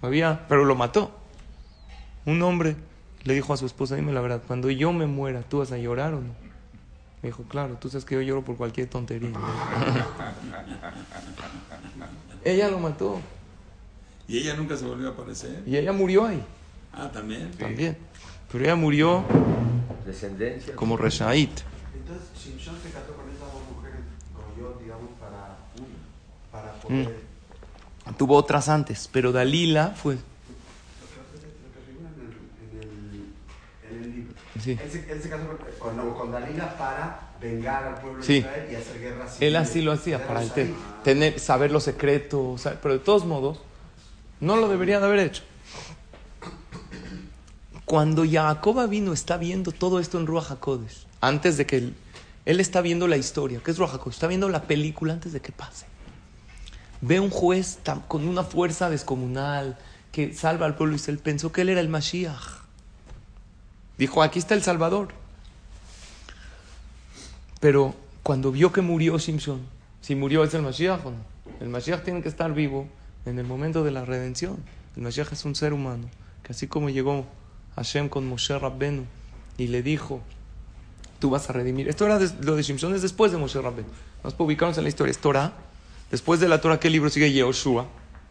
Había, 0.00 0.46
pero 0.48 0.64
lo 0.64 0.74
mató. 0.74 1.23
Un 2.26 2.42
hombre 2.42 2.76
le 3.24 3.34
dijo 3.34 3.52
a 3.52 3.56
su 3.56 3.66
esposa, 3.66 3.96
dime 3.96 4.12
la 4.12 4.20
verdad, 4.20 4.40
cuando 4.46 4.70
yo 4.70 4.92
me 4.92 5.06
muera, 5.06 5.42
¿tú 5.42 5.58
vas 5.58 5.72
a 5.72 5.78
llorar 5.78 6.14
o 6.14 6.20
no? 6.20 6.32
Me 7.22 7.28
dijo, 7.30 7.42
claro, 7.44 7.76
tú 7.80 7.88
sabes 7.88 8.04
que 8.04 8.14
yo 8.16 8.20
lloro 8.22 8.44
por 8.44 8.56
cualquier 8.56 8.88
tontería. 8.88 9.30
ella 12.44 12.68
lo 12.68 12.78
mató. 12.78 13.18
Y 14.28 14.38
ella 14.38 14.54
nunca 14.54 14.76
se 14.76 14.84
volvió 14.86 15.08
a 15.08 15.10
aparecer. 15.12 15.62
Y 15.66 15.76
ella 15.76 15.92
murió 15.92 16.24
ahí 16.26 16.42
Ah, 16.92 17.10
también. 17.12 17.50
también. 17.52 17.96
Pero 18.52 18.64
ella 18.64 18.76
murió 18.76 19.24
Descendencia. 20.06 20.76
como 20.76 20.96
Reshaid. 20.96 21.48
Entonces, 21.94 22.28
Shimshon 22.42 22.76
se 22.82 22.90
casó 22.90 23.12
con 23.14 23.28
esas 23.28 23.52
dos 23.52 23.62
mujeres, 23.74 24.00
como 24.34 24.46
yo, 24.56 24.78
digamos, 24.82 25.10
para, 25.18 25.56
para 26.52 26.72
poder. 26.80 27.24
Tuvo 28.18 28.36
otras 28.36 28.68
antes, 28.68 29.08
pero 29.10 29.32
Dalila 29.32 29.88
fue. 29.96 30.14
Lo 30.14 30.20
que 30.20 30.26
figura 31.90 32.10
en 32.14 32.20
el, 32.20 32.26
en 32.70 32.78
el, 32.82 32.88
en 33.98 34.04
el 34.04 34.10
libro. 34.14 34.34
Sí. 34.64 34.78
Él, 34.82 34.90
se, 34.90 35.12
él 35.12 35.22
se 35.22 35.28
casó 35.28 35.44
con, 35.78 36.14
con, 36.14 36.32
Dalila 36.32 36.76
para 36.78 37.32
vengar 37.40 37.84
al 37.84 38.00
pueblo 38.00 38.22
Sí. 38.22 38.34
de 38.34 38.38
Israel 38.40 38.68
y 38.72 38.74
hacer 38.76 39.00
guerra 39.00 39.28
civil. 39.28 39.48
Él 39.48 39.56
así 39.56 39.82
lo 39.82 39.92
hacía 39.92 40.26
para. 40.26 40.40
Tener, 41.02 41.38
saber 41.38 41.70
los 41.70 41.82
secretos, 41.84 42.62
sa- 42.62 42.80
pero 42.80 42.94
de 42.94 43.00
todos 43.00 43.26
modos, 43.26 43.60
no 44.40 44.56
lo 44.56 44.68
deberían 44.68 45.02
haber 45.02 45.18
hecho. 45.18 45.42
Cuando 47.84 48.24
Jacoba 48.28 48.86
vino, 48.86 49.12
está 49.12 49.36
viendo 49.36 49.70
todo 49.72 50.00
esto 50.00 50.18
en 50.18 50.26
Ruach 50.26 50.50
HaKodesh, 50.52 51.06
antes 51.20 51.58
de 51.58 51.66
que 51.66 51.76
él, 51.76 51.94
él 52.46 52.60
está 52.60 52.80
viendo 52.80 53.06
la 53.06 53.18
historia, 53.18 53.60
¿qué 53.62 53.70
es 53.70 53.78
Ruach 53.78 53.92
HaKodesh? 53.94 54.14
Está 54.14 54.26
viendo 54.26 54.48
la 54.48 54.62
película 54.62 55.12
antes 55.12 55.32
de 55.34 55.40
que 55.40 55.52
pase. 55.52 55.84
Ve 57.02 57.20
un 57.20 57.28
juez 57.30 57.78
tan- 57.82 58.00
con 58.00 58.26
una 58.26 58.42
fuerza 58.44 58.88
descomunal 58.88 59.76
que 60.10 60.32
salva 60.32 60.64
al 60.64 60.74
pueblo 60.76 60.92
de 60.92 60.96
Israel. 61.02 61.18
Pensó 61.18 61.52
que 61.52 61.60
él 61.60 61.68
era 61.68 61.80
el 61.80 61.88
Mashiach. 61.90 62.63
Dijo, 63.98 64.22
aquí 64.22 64.38
está 64.38 64.54
el 64.54 64.62
Salvador. 64.62 65.08
Pero 67.60 67.94
cuando 68.22 68.52
vio 68.52 68.72
que 68.72 68.80
murió 68.80 69.18
Simpson, 69.18 69.60
si 70.00 70.14
murió 70.14 70.44
es 70.44 70.52
el 70.54 70.62
Mashiach 70.62 71.04
o 71.06 71.10
no. 71.12 71.16
El 71.60 71.68
Mashiach 71.68 72.02
tiene 72.02 72.22
que 72.22 72.28
estar 72.28 72.52
vivo 72.52 72.88
en 73.26 73.38
el 73.38 73.46
momento 73.46 73.84
de 73.84 73.90
la 73.90 74.04
redención. 74.04 74.56
El 74.96 75.02
Mashiach 75.02 75.32
es 75.32 75.44
un 75.44 75.54
ser 75.54 75.72
humano, 75.72 76.08
que 76.42 76.52
así 76.52 76.66
como 76.66 76.90
llegó 76.90 77.24
Hashem 77.76 78.08
con 78.08 78.28
Moshe 78.28 78.58
Rabbenu 78.58 79.04
y 79.56 79.68
le 79.68 79.82
dijo, 79.82 80.20
tú 81.20 81.30
vas 81.30 81.48
a 81.48 81.52
redimir. 81.52 81.88
Esto 81.88 82.06
era 82.06 82.18
lo 82.42 82.56
de 82.56 82.62
Simpson 82.62 82.94
es 82.94 83.02
después 83.02 83.32
de 83.32 83.38
Moshe 83.38 83.60
Rabbenu. 83.60 83.88
Nos 84.22 84.34
publicamos 84.34 84.76
en 84.78 84.84
la 84.84 84.88
historia, 84.88 85.10
es 85.10 85.18
Torah. 85.18 85.52
Después 86.10 86.40
de 86.40 86.48
la 86.48 86.60
Torah, 86.60 86.78
¿qué 86.78 86.90
libro 86.90 87.10
sigue? 87.10 87.32
Yehoshua, 87.32 87.86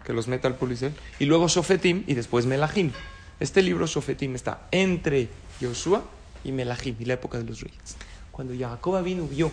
que 0.05 0.13
los 0.13 0.27
meta 0.27 0.47
al 0.47 0.71
Israel. 0.71 0.93
Y 1.19 1.25
luego 1.25 1.47
Shofetim 1.47 2.03
y 2.07 2.13
después 2.13 2.45
Melahim. 2.45 2.91
Este 3.39 3.61
libro 3.61 3.87
Shofetim 3.87 4.35
está 4.35 4.67
entre 4.71 5.27
Yehoshua 5.59 6.03
y 6.43 6.51
Melahim, 6.51 6.95
y 6.99 7.05
la 7.05 7.13
época 7.15 7.37
de 7.37 7.45
los 7.45 7.61
reyes. 7.61 7.95
Cuando 8.31 8.53
Jacob 8.57 9.01
vino, 9.03 9.27
vio 9.27 9.51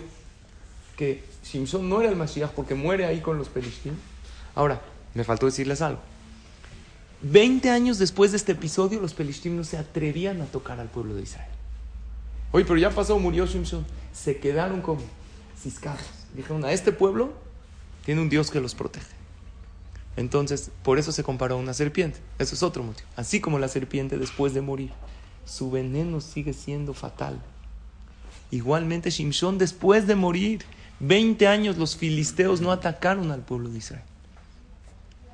que 0.96 1.24
Simpson 1.42 1.88
no 1.88 2.00
era 2.00 2.10
el 2.10 2.16
Mashiach 2.16 2.50
porque 2.50 2.74
muere 2.74 3.06
ahí 3.06 3.20
con 3.20 3.38
los 3.38 3.48
Pelishtim. 3.48 3.94
Ahora, 4.54 4.80
me 5.14 5.24
faltó 5.24 5.46
decirles 5.46 5.80
algo. 5.82 6.00
Veinte 7.22 7.70
años 7.70 7.98
después 7.98 8.30
de 8.30 8.38
este 8.38 8.52
episodio, 8.52 9.00
los 9.00 9.14
Pelishtim 9.14 9.56
no 9.56 9.64
se 9.64 9.76
atrevían 9.76 10.40
a 10.40 10.46
tocar 10.46 10.80
al 10.80 10.88
pueblo 10.88 11.14
de 11.14 11.22
Israel. 11.22 11.50
Oye, 12.52 12.64
pero 12.64 12.78
ya 12.78 12.90
pasó, 12.90 13.18
murió 13.18 13.46
Simpson. 13.46 13.86
Se 14.12 14.38
quedaron 14.38 14.80
como 14.80 15.00
ciscados. 15.60 16.04
Dijeron, 16.34 16.64
a 16.64 16.72
este 16.72 16.92
pueblo 16.92 17.32
tiene 18.04 18.20
un 18.22 18.28
Dios 18.28 18.50
que 18.50 18.60
los 18.60 18.74
protege. 18.74 19.06
Entonces, 20.16 20.70
por 20.82 20.98
eso 20.98 21.12
se 21.12 21.22
comparó 21.22 21.54
a 21.54 21.58
una 21.58 21.74
serpiente. 21.74 22.18
Eso 22.38 22.54
es 22.54 22.62
otro 22.62 22.82
motivo. 22.82 23.08
Así 23.16 23.40
como 23.40 23.58
la 23.58 23.68
serpiente 23.68 24.18
después 24.18 24.52
de 24.54 24.60
morir, 24.60 24.90
su 25.50 25.70
veneno 25.70 26.20
sigue 26.20 26.52
siendo 26.52 26.94
fatal. 26.94 27.40
Igualmente, 28.52 29.10
Shimshon 29.10 29.58
después 29.58 30.06
de 30.06 30.14
morir, 30.14 30.64
20 31.00 31.48
años 31.48 31.76
los 31.76 31.96
filisteos 31.96 32.60
no 32.60 32.70
atacaron 32.70 33.32
al 33.32 33.40
pueblo 33.40 33.68
de 33.68 33.78
Israel. 33.78 34.04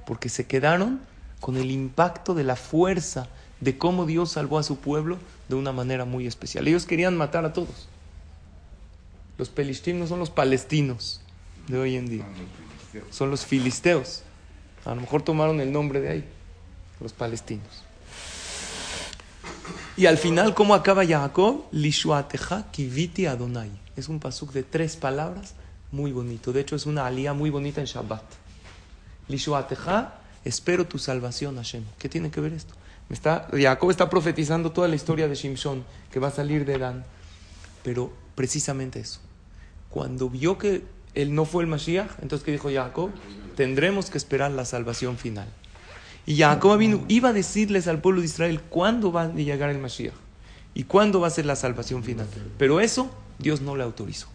Porque 0.07 0.31
se 0.31 0.47
quedaron 0.47 1.01
con 1.41 1.57
el 1.57 1.71
impacto 1.71 2.35
de 2.35 2.45
la 2.45 2.57
fuerza 2.57 3.29
de 3.61 3.77
cómo 3.77 4.07
Dios 4.07 4.33
salvó 4.33 4.59
a 4.59 4.63
su 4.63 4.79
pueblo 4.79 5.19
de 5.49 5.55
una 5.55 5.73
manera 5.73 6.07
muy 6.07 6.27
especial. 6.27 6.67
Ellos 6.67 6.87
querían 6.87 7.17
matar 7.17 7.45
a 7.45 7.53
todos. 7.53 7.89
Los 9.37 9.51
pelishtim 9.51 9.99
no 9.99 10.07
son 10.07 10.19
los 10.19 10.31
palestinos 10.31 11.21
de 11.69 11.79
hoy 11.79 11.97
en 11.97 12.09
día, 12.09 12.25
son 13.11 13.31
los 13.31 13.45
filisteos. 13.45 14.23
A 14.87 14.95
lo 14.95 15.03
mejor 15.03 15.21
tomaron 15.21 15.61
el 15.61 15.73
nombre 15.73 16.01
de 16.01 16.09
ahí, 16.09 16.25
los 17.01 17.13
palestinos. 17.13 17.83
Y 19.97 20.05
al 20.05 20.19
final, 20.19 20.53
¿cómo 20.53 20.75
acaba 20.75 21.07
Jacob? 21.07 21.65
Lishuateja 21.73 22.71
kiviti 22.71 23.25
Adonai. 23.25 23.71
Es 23.97 24.11
un 24.11 24.21
pasuk 24.21 24.53
de 24.53 24.63
tres 24.63 24.95
palabras 24.95 25.55
muy 25.91 26.13
bonito. 26.13 26.53
De 26.53 26.61
hecho, 26.61 26.77
es 26.77 26.85
una 26.85 27.07
alía 27.07 27.33
muy 27.33 27.49
bonita 27.49 27.81
en 27.81 27.87
Shabbat. 27.87 28.23
Lishuateja, 29.29 30.19
espero 30.45 30.87
tu 30.87 30.99
salvación, 30.99 31.57
Hashem. 31.57 31.83
¿Qué 31.99 32.11
tiene 32.11 32.31
que 32.31 32.43
ver 32.43 32.53
esto? 32.53 32.75
Está, 33.09 33.49
Jacob 33.53 33.91
está 33.91 34.11
profetizando 34.11 34.71
toda 34.71 34.87
la 34.87 34.97
historia 34.97 35.29
de 35.29 35.35
Shimshon, 35.35 35.83
que 36.11 36.21
va 36.21 36.29
a 36.29 36.33
salir 36.33 36.67
de 36.67 36.77
Dan. 36.77 37.05
Pero 37.83 38.13
precisamente 38.35 39.01
eso. 39.01 39.21
Cuando 39.89 40.29
vio 40.29 40.59
que 40.59 40.85
él 41.15 41.35
no 41.35 41.47
fue 41.47 41.63
el 41.63 41.71
Mashiach, 41.71 42.11
entonces 42.21 42.45
¿qué 42.45 42.53
dijo 42.53 42.69
Jacob? 42.71 43.13
Tendremos 43.57 44.11
que 44.11 44.19
esperar 44.19 44.51
la 44.51 44.67
salvación 44.67 45.17
final. 45.17 45.49
Y 46.27 46.39
Jacob 46.39 46.81
iba 47.09 47.29
a 47.29 47.33
decirles 47.33 47.87
al 47.87 48.01
pueblo 48.01 48.21
de 48.21 48.27
Israel 48.27 48.61
cuándo 48.61 49.13
va 49.13 49.23
a 49.23 49.33
llegar 49.33 49.71
el 49.71 49.79
Mashiach 49.79 50.13
y 50.75 50.85
cuándo 50.85 51.21
va 51.21 51.29
a 51.29 51.31
ser 51.31 51.47
la 51.47 51.57
salvación 51.57 52.03
final. 52.03 52.27
Pero 52.59 52.81
eso 52.81 53.11
Dios 53.39 53.61
no 53.61 53.77
le 53.77 53.85
autorizó. 53.85 54.27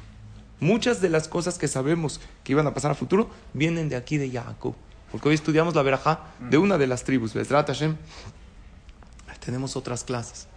Muchas 0.61 1.01
de 1.01 1.09
las 1.09 1.27
cosas 1.27 1.57
que 1.57 1.67
sabemos 1.67 2.21
que 2.43 2.53
iban 2.53 2.65
a 2.65 2.73
pasar 2.73 2.91
a 2.91 2.95
futuro 2.95 3.29
vienen 3.53 3.89
de 3.89 3.95
aquí 3.95 4.17
de 4.17 4.31
Jacob. 4.31 4.73
Porque 5.11 5.27
hoy 5.27 5.35
estudiamos 5.35 5.75
la 5.75 5.81
verajá 5.81 6.21
de 6.39 6.57
una 6.57 6.77
de 6.77 6.87
las 6.87 7.03
tribus, 7.03 7.33
Bezrat 7.33 7.67
Hashem. 7.67 7.97
Tenemos 9.43 9.75
otras 9.75 10.03
clases. 10.03 10.47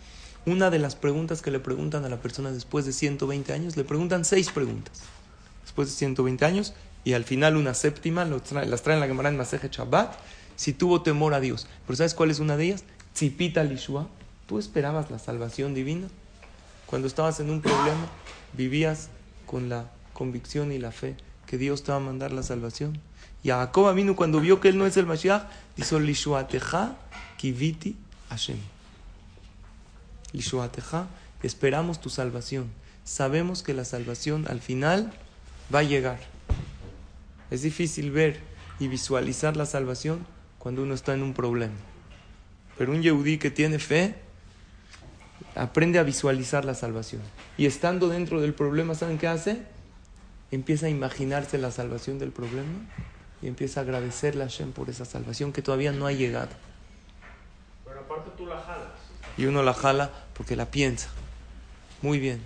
Una 0.47 0.71
de 0.71 0.79
las 0.79 0.95
preguntas 0.95 1.43
que 1.43 1.51
le 1.51 1.59
preguntan 1.59 2.05
a 2.05 2.09
la 2.09 2.19
persona 2.19 2.53
después 2.53 2.85
de 2.85 2.93
120 2.93 3.53
años, 3.53 3.77
le 3.77 3.85
preguntan 3.85 4.25
seis 4.25 4.51
preguntas. 4.51 5.01
Después 5.63 5.89
de 5.89 5.95
120 5.95 6.45
años, 6.45 6.75
y 7.03 7.15
al 7.15 7.25
final 7.25 7.57
una 7.57 7.73
séptima, 7.73 8.25
las 8.27 8.83
traen 8.83 9.01
la 9.01 9.07
Gemara 9.07 9.31
en 9.31 9.39
Maseje 9.39 9.71
Shabbat, 9.71 10.15
si 10.57 10.73
tuvo 10.73 11.03
temor 11.03 11.35
a 11.35 11.41
Dios. 11.41 11.67
Pero 11.87 11.97
¿sabes 11.97 12.15
cuál 12.15 12.31
es 12.31 12.39
una 12.39 12.57
de 12.57 12.67
ellas? 12.67 12.85
Tzipita 13.15 13.65
Lishua. 13.65 14.09
¿Tú 14.47 14.59
esperabas 14.59 15.11
la 15.11 15.19
salvación 15.19 15.75
divina? 15.75 16.09
Cuando 16.87 17.09
estabas 17.09 17.41
en 17.41 17.51
un 17.51 17.61
problema, 17.61 18.07
vivías 18.53 19.09
con 19.47 19.69
la 19.69 19.91
convicción 20.13 20.73
y 20.73 20.79
la 20.79 20.93
fe 20.93 21.17
que 21.47 21.59
Dios 21.59 21.83
te 21.83 21.93
va 21.93 21.97
a 21.97 22.01
mandar 22.01 22.33
la 22.33 22.43
salvación. 22.43 23.01
Y 23.43 23.49
Jacob 23.51 23.95
vino 23.95 24.17
cuando 24.17 24.41
vio 24.41 24.61
que 24.61 24.69
él 24.69 24.79
no 24.79 24.87
es 24.87 24.97
el 24.97 25.07
Mashiach, 25.07 25.45
dijo, 25.77 25.99
Lishuateja 25.99 26.97
kiviti 27.37 27.97
Hashem. 28.31 28.59
Lishuateja, 30.33 31.07
esperamos 31.43 32.01
tu 32.01 32.11
salvación. 32.11 32.71
Sabemos 33.05 33.63
que 33.63 33.75
la 33.75 33.85
salvación 33.85 34.47
al 34.49 34.61
final 34.61 35.13
va 35.75 35.81
a 35.81 35.83
llegar. 35.83 36.21
Es 37.51 37.63
difícil 37.63 38.11
ver 38.11 38.41
y 38.81 38.89
visualizar 38.89 39.57
la 39.57 39.67
salvación 39.67 40.27
cuando 40.65 40.83
uno 40.83 40.95
está 40.95 41.13
en 41.13 41.23
un 41.23 41.35
problema. 41.35 41.75
Pero 42.79 42.93
un 42.93 43.03
yehudí 43.03 43.37
que 43.37 43.51
tiene 43.51 43.79
fe 43.79 44.15
aprende 45.55 45.99
a 45.99 46.03
visualizar 46.05 46.65
la 46.65 46.73
salvación. 46.73 47.21
Y 47.59 47.67
estando 47.67 48.09
dentro 48.09 48.41
del 48.41 48.55
problema, 48.55 48.95
¿saben 48.95 49.19
qué 49.19 49.29
hace? 49.29 49.61
Empieza 50.51 50.87
a 50.87 50.89
imaginarse 50.89 51.59
la 51.59 51.71
salvación 51.71 52.19
del 52.19 52.31
problema 52.31 52.73
y 53.43 53.49
empieza 53.49 53.81
a 53.81 53.83
agradecerle 53.83 54.43
a 54.43 54.47
Hashem 54.47 54.73
por 54.73 54.89
esa 54.89 55.05
salvación 55.05 55.53
que 55.53 55.61
todavía 55.61 55.93
no 55.93 56.07
ha 56.07 56.13
llegado. 56.13 56.49
Pero 57.85 58.01
aparte 58.01 58.31
tú 58.35 58.47
la 58.47 58.59
jalas. 58.63 58.89
Y 59.37 59.45
uno 59.45 59.63
la 59.63 59.75
jala 59.75 60.13
porque 60.33 60.57
la 60.57 60.71
piensa. 60.71 61.11
Muy 62.01 62.19
bien. 62.19 62.41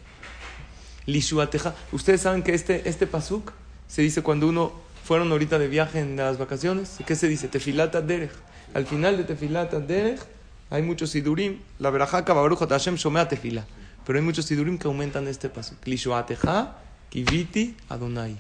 Lishuateja. 1.07 1.77
Ustedes 1.93 2.23
saben 2.23 2.43
que 2.43 2.53
este, 2.53 2.89
este 2.89 3.07
pasuk 3.07 3.53
se 3.87 4.03
dice 4.03 4.23
cuando 4.25 4.49
uno 4.49 4.88
fueron 5.09 5.33
ahorita 5.33 5.59
de 5.59 5.69
viaje 5.69 6.01
en 6.01 6.19
las 6.19 6.37
vacaciones. 6.37 6.99
¿Qué 7.07 7.17
se 7.17 7.29
dice? 7.29 7.49
Tefilata 7.49 8.03
derech. 8.03 8.31
Al 8.75 8.85
final 8.85 9.17
de 9.17 9.25
Tefilata 9.25 9.81
derech 9.81 10.21
hay 10.69 10.83
muchos 10.83 11.09
sidurim. 11.09 11.61
La 11.79 11.89
verajaka 11.89 12.35
baruch 12.35 12.59
Hashem 12.59 12.97
shomea 12.97 13.27
tefila. 13.27 13.65
Pero 14.05 14.19
hay 14.19 14.25
muchos 14.27 14.45
sidurim 14.45 14.77
que 14.77 14.87
aumentan 14.87 15.27
este 15.27 15.49
pasuk. 15.49 15.79
Lishuateja 15.87 16.77
kiviti 17.09 17.75
adonai. 17.89 18.37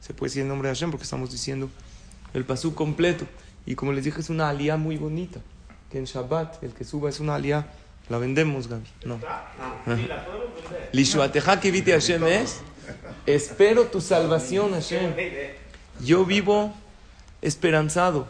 Se 0.00 0.14
puede 0.14 0.30
decir 0.30 0.42
el 0.42 0.48
nombre 0.48 0.68
de 0.68 0.76
Hashem 0.76 0.92
porque 0.92 1.02
estamos 1.02 1.32
diciendo 1.32 1.68
el 2.32 2.44
pasuk 2.44 2.76
completo. 2.76 3.26
Y 3.66 3.74
como 3.74 3.92
les 3.92 4.04
dije, 4.04 4.20
es 4.20 4.30
una 4.30 4.48
alía 4.48 4.76
muy 4.76 4.96
bonita. 4.96 5.40
Que 5.90 5.98
en 5.98 6.04
Shabbat 6.04 6.62
el 6.62 6.74
que 6.74 6.84
suba 6.84 7.08
es 7.08 7.18
una 7.18 7.34
alía. 7.34 7.66
La 8.08 8.18
vendemos, 8.18 8.68
Gaby. 8.68 8.86
No. 9.04 9.18
Lishuateja 10.92 11.58
kiviti 11.58 11.90
Hashem 11.90 12.24
es. 12.24 12.60
Espero 13.26 13.86
tu 13.86 14.00
salvación, 14.00 14.74
Hashem. 14.74 15.12
Yo 16.00 16.24
vivo 16.24 16.74
esperanzado. 17.42 18.28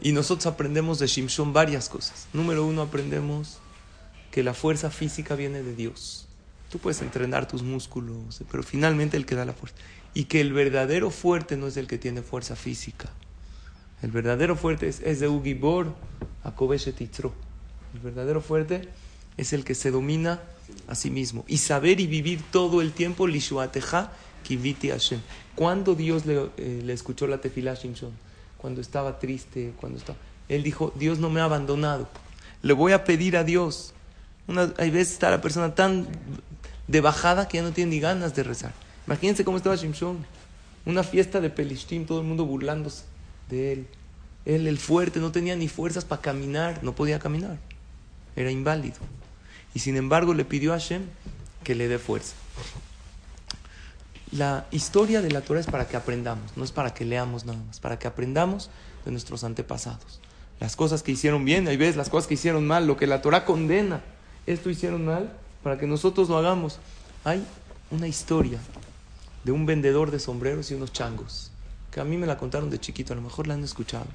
Y 0.00 0.12
nosotros 0.12 0.46
aprendemos 0.46 0.98
de 0.98 1.06
Shimshon 1.06 1.52
varias 1.52 1.88
cosas. 1.88 2.28
Número 2.32 2.64
uno, 2.64 2.82
aprendemos 2.82 3.58
que 4.30 4.42
la 4.42 4.54
fuerza 4.54 4.90
física 4.90 5.34
viene 5.34 5.62
de 5.62 5.74
Dios. 5.74 6.26
Tú 6.70 6.78
puedes 6.78 7.02
entrenar 7.02 7.46
tus 7.46 7.62
músculos, 7.62 8.42
pero 8.50 8.62
finalmente 8.62 9.16
el 9.16 9.26
que 9.26 9.34
da 9.34 9.44
la 9.44 9.52
fuerza. 9.52 9.76
Y 10.14 10.24
que 10.24 10.40
el 10.40 10.52
verdadero 10.52 11.10
fuerte 11.10 11.56
no 11.56 11.66
es 11.66 11.76
el 11.76 11.86
que 11.86 11.98
tiene 11.98 12.22
fuerza 12.22 12.56
física. 12.56 13.10
El 14.00 14.10
verdadero 14.10 14.56
fuerte 14.56 14.88
es, 14.88 15.00
es 15.00 15.20
de 15.20 15.28
Ugibor 15.28 15.94
a 16.44 16.52
Titzro. 16.52 17.32
El 17.94 18.00
verdadero 18.00 18.40
fuerte 18.40 18.88
es 19.36 19.52
el 19.52 19.64
que 19.64 19.74
se 19.74 19.90
domina 19.90 20.40
a 20.88 20.94
sí 20.94 21.10
mismo. 21.10 21.44
Y 21.46 21.58
saber 21.58 22.00
y 22.00 22.06
vivir 22.06 22.42
todo 22.50 22.80
el 22.80 22.92
tiempo, 22.92 23.26
Lishuateja 23.26 24.12
Kiviti 24.42 24.90
Hashem. 24.90 25.20
¿Cuándo 25.54 25.94
Dios 25.94 26.26
le, 26.26 26.50
eh, 26.56 26.82
le 26.84 26.92
escuchó 26.92 27.26
la 27.26 27.40
tefilá 27.40 27.72
a 27.72 27.74
Shimshon? 27.74 28.12
Cuando 28.58 28.80
estaba 28.80 29.18
triste, 29.18 29.72
cuando 29.80 29.98
estaba... 29.98 30.18
Él 30.48 30.62
dijo, 30.62 30.92
Dios 30.96 31.18
no 31.18 31.30
me 31.30 31.40
ha 31.40 31.44
abandonado. 31.44 32.08
Le 32.62 32.72
voy 32.72 32.92
a 32.92 33.04
pedir 33.04 33.36
a 33.36 33.44
Dios. 33.44 33.94
Una, 34.46 34.72
hay 34.78 34.90
veces 34.90 35.14
está 35.14 35.30
la 35.30 35.40
persona 35.40 35.74
tan 35.74 36.06
de 36.88 37.00
bajada 37.00 37.48
que 37.48 37.58
ya 37.58 37.62
no 37.62 37.72
tiene 37.72 37.92
ni 37.92 38.00
ganas 38.00 38.34
de 38.34 38.42
rezar. 38.42 38.72
Imagínense 39.06 39.44
cómo 39.44 39.56
estaba 39.56 39.76
Shimshon. 39.76 40.24
Una 40.84 41.02
fiesta 41.02 41.40
de 41.40 41.50
Pelishtim, 41.50 42.06
todo 42.06 42.20
el 42.20 42.26
mundo 42.26 42.44
burlándose 42.44 43.04
de 43.48 43.72
él. 43.72 43.86
Él, 44.44 44.66
el 44.66 44.78
fuerte, 44.78 45.20
no 45.20 45.30
tenía 45.30 45.54
ni 45.54 45.68
fuerzas 45.68 46.04
para 46.04 46.20
caminar, 46.20 46.82
no 46.82 46.94
podía 46.94 47.18
caminar. 47.18 47.58
Era 48.34 48.50
inválido. 48.50 48.96
Y 49.74 49.78
sin 49.78 49.96
embargo 49.96 50.34
le 50.34 50.44
pidió 50.44 50.72
a 50.72 50.78
Hashem 50.78 51.02
que 51.62 51.74
le 51.74 51.88
dé 51.88 51.98
fuerza. 51.98 52.34
La 54.32 54.66
historia 54.70 55.20
de 55.20 55.30
la 55.30 55.42
Torah 55.42 55.60
es 55.60 55.66
para 55.66 55.86
que 55.86 55.94
aprendamos, 55.94 56.56
no 56.56 56.64
es 56.64 56.72
para 56.72 56.94
que 56.94 57.04
leamos 57.04 57.44
nada 57.44 57.58
más, 57.66 57.80
para 57.80 57.98
que 57.98 58.08
aprendamos 58.08 58.70
de 59.04 59.10
nuestros 59.10 59.44
antepasados. 59.44 60.20
Las 60.58 60.74
cosas 60.74 61.02
que 61.02 61.12
hicieron 61.12 61.44
bien, 61.44 61.68
hay 61.68 61.76
veces 61.76 61.96
las 61.96 62.08
cosas 62.08 62.28
que 62.28 62.34
hicieron 62.34 62.66
mal, 62.66 62.86
lo 62.86 62.96
que 62.96 63.06
la 63.06 63.20
Torah 63.20 63.44
condena, 63.44 64.00
esto 64.46 64.70
hicieron 64.70 65.04
mal, 65.04 65.30
para 65.62 65.78
que 65.78 65.86
nosotros 65.86 66.30
lo 66.30 66.38
hagamos. 66.38 66.78
Hay 67.24 67.44
una 67.90 68.08
historia 68.08 68.58
de 69.44 69.52
un 69.52 69.66
vendedor 69.66 70.10
de 70.10 70.18
sombreros 70.18 70.70
y 70.70 70.74
unos 70.74 70.94
changos, 70.94 71.50
que 71.90 72.00
a 72.00 72.04
mí 72.04 72.16
me 72.16 72.26
la 72.26 72.38
contaron 72.38 72.70
de 72.70 72.80
chiquito, 72.80 73.12
a 73.12 73.16
lo 73.16 73.22
mejor 73.22 73.46
la 73.46 73.52
han 73.52 73.64
escuchado. 73.64 74.06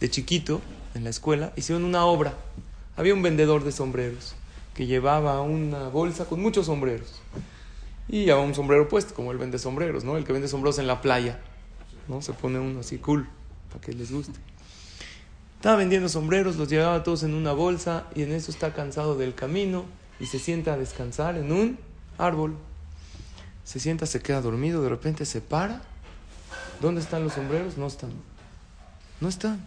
De 0.00 0.10
chiquito, 0.10 0.60
en 0.94 1.04
la 1.04 1.10
escuela, 1.10 1.52
hicieron 1.54 1.84
una 1.84 2.04
obra. 2.04 2.34
Había 2.96 3.14
un 3.14 3.22
vendedor 3.22 3.62
de 3.62 3.70
sombreros 3.70 4.34
que 4.74 4.86
llevaba 4.86 5.40
una 5.40 5.86
bolsa 5.86 6.24
con 6.24 6.42
muchos 6.42 6.66
sombreros. 6.66 7.20
Y 8.10 8.24
llevaba 8.24 8.44
un 8.44 8.54
sombrero 8.54 8.88
puesto, 8.88 9.14
como 9.14 9.30
él 9.30 9.38
vende 9.38 9.58
sombreros, 9.58 10.02
¿no? 10.02 10.16
El 10.16 10.24
que 10.24 10.32
vende 10.32 10.48
sombreros 10.48 10.80
en 10.80 10.88
la 10.88 11.00
playa, 11.00 11.38
¿no? 12.08 12.20
Se 12.22 12.32
pone 12.32 12.58
uno 12.58 12.80
así 12.80 12.98
cool, 12.98 13.28
para 13.68 13.80
que 13.80 13.92
les 13.92 14.10
guste. 14.10 14.38
Estaba 15.54 15.76
vendiendo 15.76 16.08
sombreros, 16.08 16.56
los 16.56 16.68
llevaba 16.68 17.04
todos 17.04 17.22
en 17.22 17.34
una 17.34 17.52
bolsa 17.52 18.06
y 18.16 18.22
en 18.22 18.32
eso 18.32 18.50
está 18.50 18.74
cansado 18.74 19.16
del 19.16 19.34
camino 19.34 19.84
y 20.18 20.26
se 20.26 20.40
sienta 20.40 20.74
a 20.74 20.76
descansar 20.76 21.36
en 21.36 21.52
un 21.52 21.78
árbol. 22.18 22.56
Se 23.62 23.78
sienta, 23.78 24.06
se 24.06 24.20
queda 24.20 24.40
dormido, 24.40 24.82
de 24.82 24.88
repente 24.88 25.24
se 25.24 25.40
para. 25.40 25.82
¿Dónde 26.80 27.00
están 27.00 27.22
los 27.22 27.34
sombreros? 27.34 27.78
No 27.78 27.86
están. 27.86 28.10
No 29.20 29.28
están. 29.28 29.60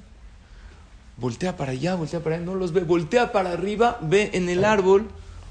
Voltea 1.16 1.56
para 1.56 1.72
allá, 1.72 1.96
voltea 1.96 2.22
para 2.22 2.36
allá, 2.36 2.46
no 2.46 2.56
los 2.56 2.74
ve. 2.74 2.82
Voltea 2.82 3.32
para 3.32 3.52
arriba, 3.52 4.00
ve 4.02 4.32
en 4.34 4.50
el 4.50 4.66
árbol 4.66 5.08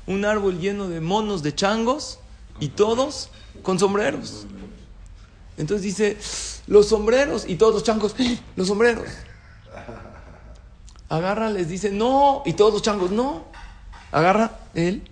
un 0.06 0.26
árbol 0.26 0.58
lleno 0.58 0.88
de 0.88 1.00
monos, 1.00 1.42
de 1.42 1.54
changos 1.54 2.18
y 2.62 2.68
todos 2.68 3.28
con 3.64 3.80
sombreros. 3.80 4.46
Entonces 5.58 5.82
dice, 5.82 6.16
los 6.68 6.86
sombreros 6.86 7.44
y 7.48 7.56
todos 7.56 7.74
los 7.74 7.82
changos, 7.82 8.14
¡eh! 8.20 8.38
los 8.54 8.68
sombreros. 8.68 9.08
Agarra, 11.08 11.50
les 11.50 11.68
dice, 11.68 11.90
no, 11.90 12.42
y 12.46 12.52
todos 12.52 12.72
los 12.72 12.82
changos, 12.82 13.10
no. 13.10 13.46
Agarra, 14.12 14.60
él 14.74 15.02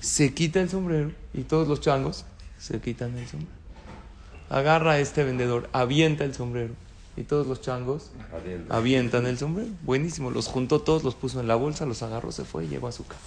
se 0.00 0.34
quita 0.34 0.60
el 0.60 0.68
sombrero 0.68 1.12
y 1.32 1.42
todos 1.42 1.68
los 1.68 1.80
changos 1.80 2.24
se 2.58 2.80
quitan 2.80 3.16
el 3.16 3.28
sombrero. 3.28 3.54
Agarra 4.50 4.92
a 4.92 4.98
este 4.98 5.22
vendedor, 5.22 5.70
avienta 5.72 6.24
el 6.24 6.34
sombrero 6.34 6.74
y 7.16 7.22
todos 7.22 7.46
los 7.46 7.60
changos 7.60 8.10
avientan 8.68 9.26
el 9.26 9.38
sombrero. 9.38 9.70
Buenísimo, 9.82 10.32
los 10.32 10.48
juntó 10.48 10.80
todos, 10.80 11.04
los 11.04 11.14
puso 11.14 11.38
en 11.40 11.46
la 11.46 11.54
bolsa, 11.54 11.86
los 11.86 12.02
agarró, 12.02 12.32
se 12.32 12.44
fue 12.44 12.64
y 12.64 12.68
llegó 12.68 12.88
a 12.88 12.92
su 12.92 13.06
casa. 13.06 13.20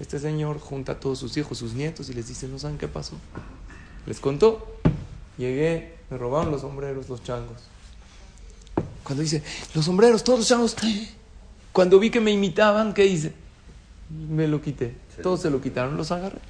Este 0.00 0.18
señor 0.18 0.58
junta 0.58 0.92
a 0.92 1.00
todos 1.00 1.18
sus 1.18 1.36
hijos, 1.36 1.58
sus 1.58 1.74
nietos 1.74 2.08
y 2.08 2.14
les 2.14 2.26
dice, 2.26 2.48
¿no 2.48 2.58
saben 2.58 2.78
qué 2.78 2.88
pasó? 2.88 3.16
Les 4.06 4.18
contó, 4.18 4.78
llegué, 5.36 5.98
me 6.08 6.16
robaron 6.16 6.50
los 6.50 6.62
sombreros, 6.62 7.08
los 7.08 7.22
changos. 7.22 7.60
Cuando 9.04 9.22
dice, 9.22 9.42
los 9.74 9.84
sombreros, 9.84 10.24
todos 10.24 10.38
los 10.38 10.48
changos, 10.48 10.76
cuando 11.72 11.98
vi 11.98 12.10
que 12.10 12.20
me 12.20 12.30
imitaban, 12.30 12.94
¿qué 12.94 13.04
hice? 13.06 13.34
Me 14.08 14.48
lo 14.48 14.62
quité. 14.62 14.96
Todos 15.22 15.42
se 15.42 15.50
lo 15.50 15.60
quitaron, 15.60 15.96
los 15.96 16.10
agarré. 16.10 16.40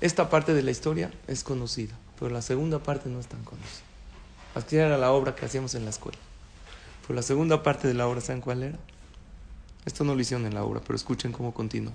Esta 0.00 0.28
parte 0.28 0.52
de 0.52 0.62
la 0.62 0.72
historia 0.72 1.12
es 1.28 1.44
conocida, 1.44 1.94
pero 2.18 2.30
la 2.30 2.42
segunda 2.42 2.80
parte 2.80 3.08
no 3.08 3.20
es 3.20 3.28
tan 3.28 3.42
conocida. 3.44 3.86
Así 4.54 4.76
era 4.76 4.98
la 4.98 5.12
obra 5.12 5.36
que 5.36 5.46
hacíamos 5.46 5.74
en 5.74 5.84
la 5.84 5.90
escuela. 5.90 6.18
Pero 7.06 7.14
la 7.14 7.22
segunda 7.22 7.62
parte 7.62 7.86
de 7.86 7.94
la 7.94 8.08
obra, 8.08 8.20
¿saben 8.20 8.42
cuál 8.42 8.64
era? 8.64 8.78
Esto 9.84 10.02
no 10.02 10.14
lo 10.14 10.20
hicieron 10.20 10.44
en 10.46 10.54
la 10.54 10.64
obra, 10.64 10.80
pero 10.80 10.96
escuchen 10.96 11.30
cómo 11.30 11.54
continuó. 11.54 11.92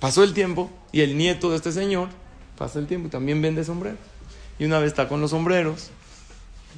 Pasó 0.00 0.24
el 0.24 0.32
tiempo 0.34 0.70
y 0.92 1.02
el 1.02 1.16
nieto 1.16 1.50
de 1.50 1.56
este 1.56 1.72
señor 1.72 2.08
pasa 2.56 2.78
el 2.78 2.86
tiempo 2.86 3.08
y 3.08 3.10
también 3.10 3.40
vende 3.40 3.64
sombreros. 3.64 3.98
Y 4.58 4.64
una 4.64 4.78
vez 4.78 4.88
está 4.88 5.08
con 5.08 5.20
los 5.20 5.30
sombreros, 5.30 5.90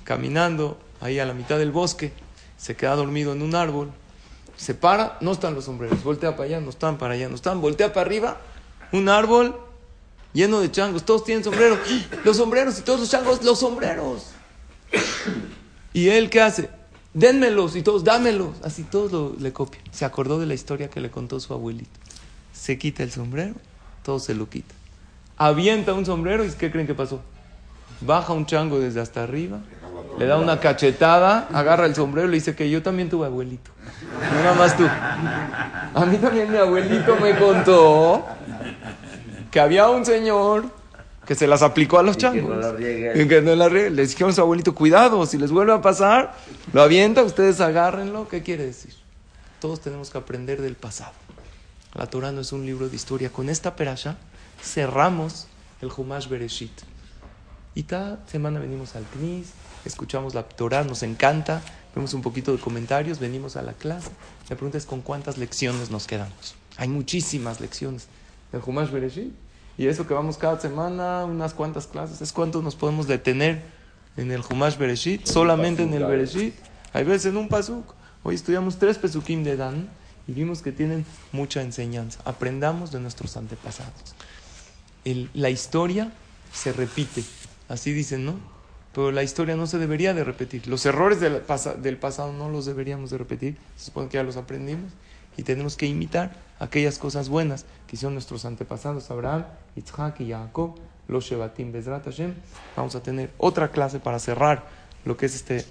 caminando 0.04 0.78
ahí 1.00 1.18
a 1.18 1.24
la 1.24 1.32
mitad 1.34 1.58
del 1.58 1.72
bosque, 1.72 2.12
se 2.56 2.76
queda 2.76 2.94
dormido 2.94 3.32
en 3.32 3.42
un 3.42 3.54
árbol, 3.54 3.90
se 4.56 4.74
para, 4.74 5.18
no 5.20 5.32
están 5.32 5.54
los 5.54 5.64
sombreros, 5.64 6.04
voltea 6.04 6.36
para 6.36 6.44
allá, 6.44 6.60
no 6.60 6.70
están 6.70 6.98
para 6.98 7.14
allá, 7.14 7.28
no 7.28 7.34
están, 7.34 7.60
voltea 7.60 7.92
para 7.92 8.06
arriba, 8.06 8.40
un 8.92 9.08
árbol 9.08 9.56
lleno 10.32 10.60
de 10.60 10.70
changos, 10.70 11.04
todos 11.04 11.24
tienen 11.24 11.42
sombreros, 11.42 11.78
los 12.24 12.36
sombreros 12.36 12.78
y 12.78 12.82
todos 12.82 13.00
los 13.00 13.10
changos, 13.10 13.42
los 13.42 13.58
sombreros. 13.58 14.32
¿Y 15.92 16.08
él 16.08 16.30
qué 16.30 16.40
hace? 16.40 16.70
Dénmelos 17.14 17.76
y 17.76 17.82
todos, 17.82 18.04
dámelos. 18.04 18.50
Así 18.62 18.84
todos 18.84 19.40
le 19.40 19.52
copian. 19.52 19.82
Se 19.92 20.04
acordó 20.04 20.38
de 20.38 20.46
la 20.46 20.54
historia 20.54 20.88
que 20.88 21.00
le 21.00 21.10
contó 21.10 21.38
su 21.40 21.52
abuelito. 21.52 21.90
Se 22.62 22.78
quita 22.78 23.02
el 23.02 23.10
sombrero, 23.10 23.54
todos 24.04 24.22
se 24.22 24.36
lo 24.36 24.48
quitan. 24.48 24.76
Avienta 25.36 25.94
un 25.94 26.06
sombrero 26.06 26.44
y 26.44 26.50
¿qué 26.50 26.70
creen 26.70 26.86
que 26.86 26.94
pasó? 26.94 27.20
Baja 28.02 28.34
un 28.34 28.46
chango 28.46 28.78
desde 28.78 29.00
hasta 29.00 29.24
arriba, 29.24 29.58
le 30.16 30.26
da 30.26 30.38
una 30.38 30.60
cachetada, 30.60 31.48
agarra 31.52 31.86
el 31.86 31.96
sombrero 31.96 32.28
y 32.28 32.30
le 32.30 32.36
dice 32.36 32.54
que 32.54 32.70
yo 32.70 32.80
también 32.80 33.10
tuve 33.10 33.26
abuelito. 33.26 33.72
No 34.32 34.42
nada 34.44 34.54
más 34.54 34.76
tú. 34.76 34.86
A 34.86 36.06
mí 36.06 36.16
también 36.18 36.52
mi 36.52 36.56
abuelito 36.56 37.16
me 37.16 37.36
contó 37.36 38.24
que 39.50 39.58
había 39.58 39.88
un 39.88 40.06
señor 40.06 40.66
que 41.26 41.34
se 41.34 41.48
las 41.48 41.62
aplicó 41.62 41.98
a 41.98 42.04
los 42.04 42.16
Y 42.16 42.20
que 42.20 42.26
no 42.26 42.32
changos. 42.32 42.58
la 42.58 42.72
riegue. 42.74 43.22
Y 43.24 43.26
que 43.26 43.42
no 43.42 43.56
la 43.56 43.68
riegue. 43.68 43.90
Les 43.90 44.10
dijeron 44.10 44.30
a 44.30 44.34
su 44.34 44.40
abuelito, 44.40 44.72
cuidado, 44.72 45.26
si 45.26 45.36
les 45.36 45.50
vuelve 45.50 45.72
a 45.72 45.82
pasar, 45.82 46.34
lo 46.72 46.80
avienta, 46.80 47.24
ustedes 47.24 47.60
agárrenlo. 47.60 48.28
¿Qué 48.28 48.44
quiere 48.44 48.66
decir? 48.66 48.94
Todos 49.58 49.80
tenemos 49.80 50.10
que 50.10 50.18
aprender 50.18 50.62
del 50.62 50.76
pasado. 50.76 51.12
La 51.94 52.06
Torah 52.06 52.32
no 52.32 52.40
es 52.40 52.52
un 52.52 52.64
libro 52.64 52.88
de 52.88 52.96
historia. 52.96 53.30
Con 53.30 53.48
esta 53.48 53.76
perasha 53.76 54.16
cerramos 54.62 55.46
el 55.80 55.90
Humash 55.94 56.28
Bereshit. 56.28 56.72
Y 57.74 57.84
cada 57.84 58.20
semana 58.26 58.60
venimos 58.60 58.96
al 58.96 59.04
CNIS, 59.04 59.48
escuchamos 59.84 60.34
la 60.34 60.42
Torah, 60.42 60.84
nos 60.84 61.02
encanta, 61.02 61.62
vemos 61.94 62.12
un 62.12 62.22
poquito 62.22 62.52
de 62.52 62.58
comentarios, 62.58 63.18
venimos 63.18 63.56
a 63.56 63.62
la 63.62 63.72
clase. 63.72 64.10
La 64.48 64.56
pregunta 64.56 64.78
es 64.78 64.86
con 64.86 65.00
cuántas 65.00 65.38
lecciones 65.38 65.90
nos 65.90 66.06
quedamos. 66.06 66.54
Hay 66.76 66.88
muchísimas 66.88 67.60
lecciones 67.60 68.08
del 68.52 68.62
Humash 68.64 68.90
Bereshit. 68.90 69.32
Y 69.78 69.86
eso 69.86 70.06
que 70.06 70.12
vamos 70.12 70.36
cada 70.36 70.60
semana, 70.60 71.24
unas 71.24 71.54
cuantas 71.54 71.86
clases, 71.86 72.20
es 72.20 72.32
cuánto 72.32 72.60
nos 72.62 72.76
podemos 72.76 73.06
detener 73.06 73.62
en 74.16 74.30
el 74.30 74.42
Humash 74.48 74.76
Bereshit, 74.76 75.26
solamente 75.26 75.82
en 75.82 75.94
el 75.94 76.04
Bereshit. 76.04 76.54
Hay 76.92 77.04
veces 77.04 77.26
en 77.26 77.38
un 77.38 77.48
pasuk. 77.48 77.94
Hoy 78.22 78.34
estudiamos 78.34 78.78
tres 78.78 78.98
pesukim 78.98 79.42
de 79.44 79.56
Dan 79.56 79.88
y 80.28 80.32
vimos 80.32 80.62
que 80.62 80.72
tienen 80.72 81.04
mucha 81.32 81.62
enseñanza. 81.62 82.20
Aprendamos 82.24 82.92
de 82.92 83.00
nuestros 83.00 83.36
antepasados. 83.36 84.14
La 85.34 85.50
historia 85.50 86.12
se 86.52 86.72
repite, 86.72 87.24
así 87.68 87.92
dicen, 87.92 88.24
¿no? 88.24 88.34
Pero 88.94 89.10
la 89.10 89.22
historia 89.22 89.56
no 89.56 89.66
se 89.66 89.78
debería 89.78 90.12
de 90.14 90.22
repetir. 90.22 90.66
Los 90.68 90.84
errores 90.86 91.18
del, 91.18 91.40
pasa- 91.40 91.74
del 91.74 91.96
pasado 91.96 92.32
no 92.32 92.50
los 92.50 92.66
deberíamos 92.66 93.10
de 93.10 93.18
repetir. 93.18 93.56
Se 93.76 93.86
supone 93.86 94.08
que 94.08 94.18
ya 94.18 94.22
los 94.22 94.36
aprendimos 94.36 94.92
y 95.36 95.42
tenemos 95.44 95.76
que 95.76 95.86
imitar 95.86 96.36
aquellas 96.60 96.98
cosas 96.98 97.28
buenas 97.30 97.64
que 97.86 97.96
hicieron 97.96 98.12
nuestros 98.14 98.44
antepasados, 98.44 99.10
Abraham, 99.10 99.46
Isaac 99.76 100.20
y 100.20 100.30
Jacob, 100.30 100.74
los 101.08 101.24
Shebatim 101.24 101.72
Bezrat 101.72 102.04
Hashem. 102.04 102.34
Vamos 102.76 102.94
a 102.94 103.02
tener 103.02 103.30
otra 103.38 103.70
clase 103.70 103.98
para 103.98 104.18
cerrar 104.18 104.66
lo 105.06 105.16
que 105.16 105.24
es 105.26 105.34
este 105.34 105.64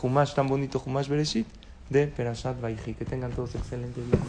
Humash 0.00 0.34
tan 0.34 0.46
bonito, 0.46 0.80
Humash 0.86 1.08
Bereshit, 1.08 1.46
de 1.90 2.06
Perashat 2.06 2.60
Vayhi. 2.60 2.94
Que 2.94 3.04
tengan 3.04 3.30
todos 3.32 3.54
excelentes 3.54 4.02
días. 4.06 4.22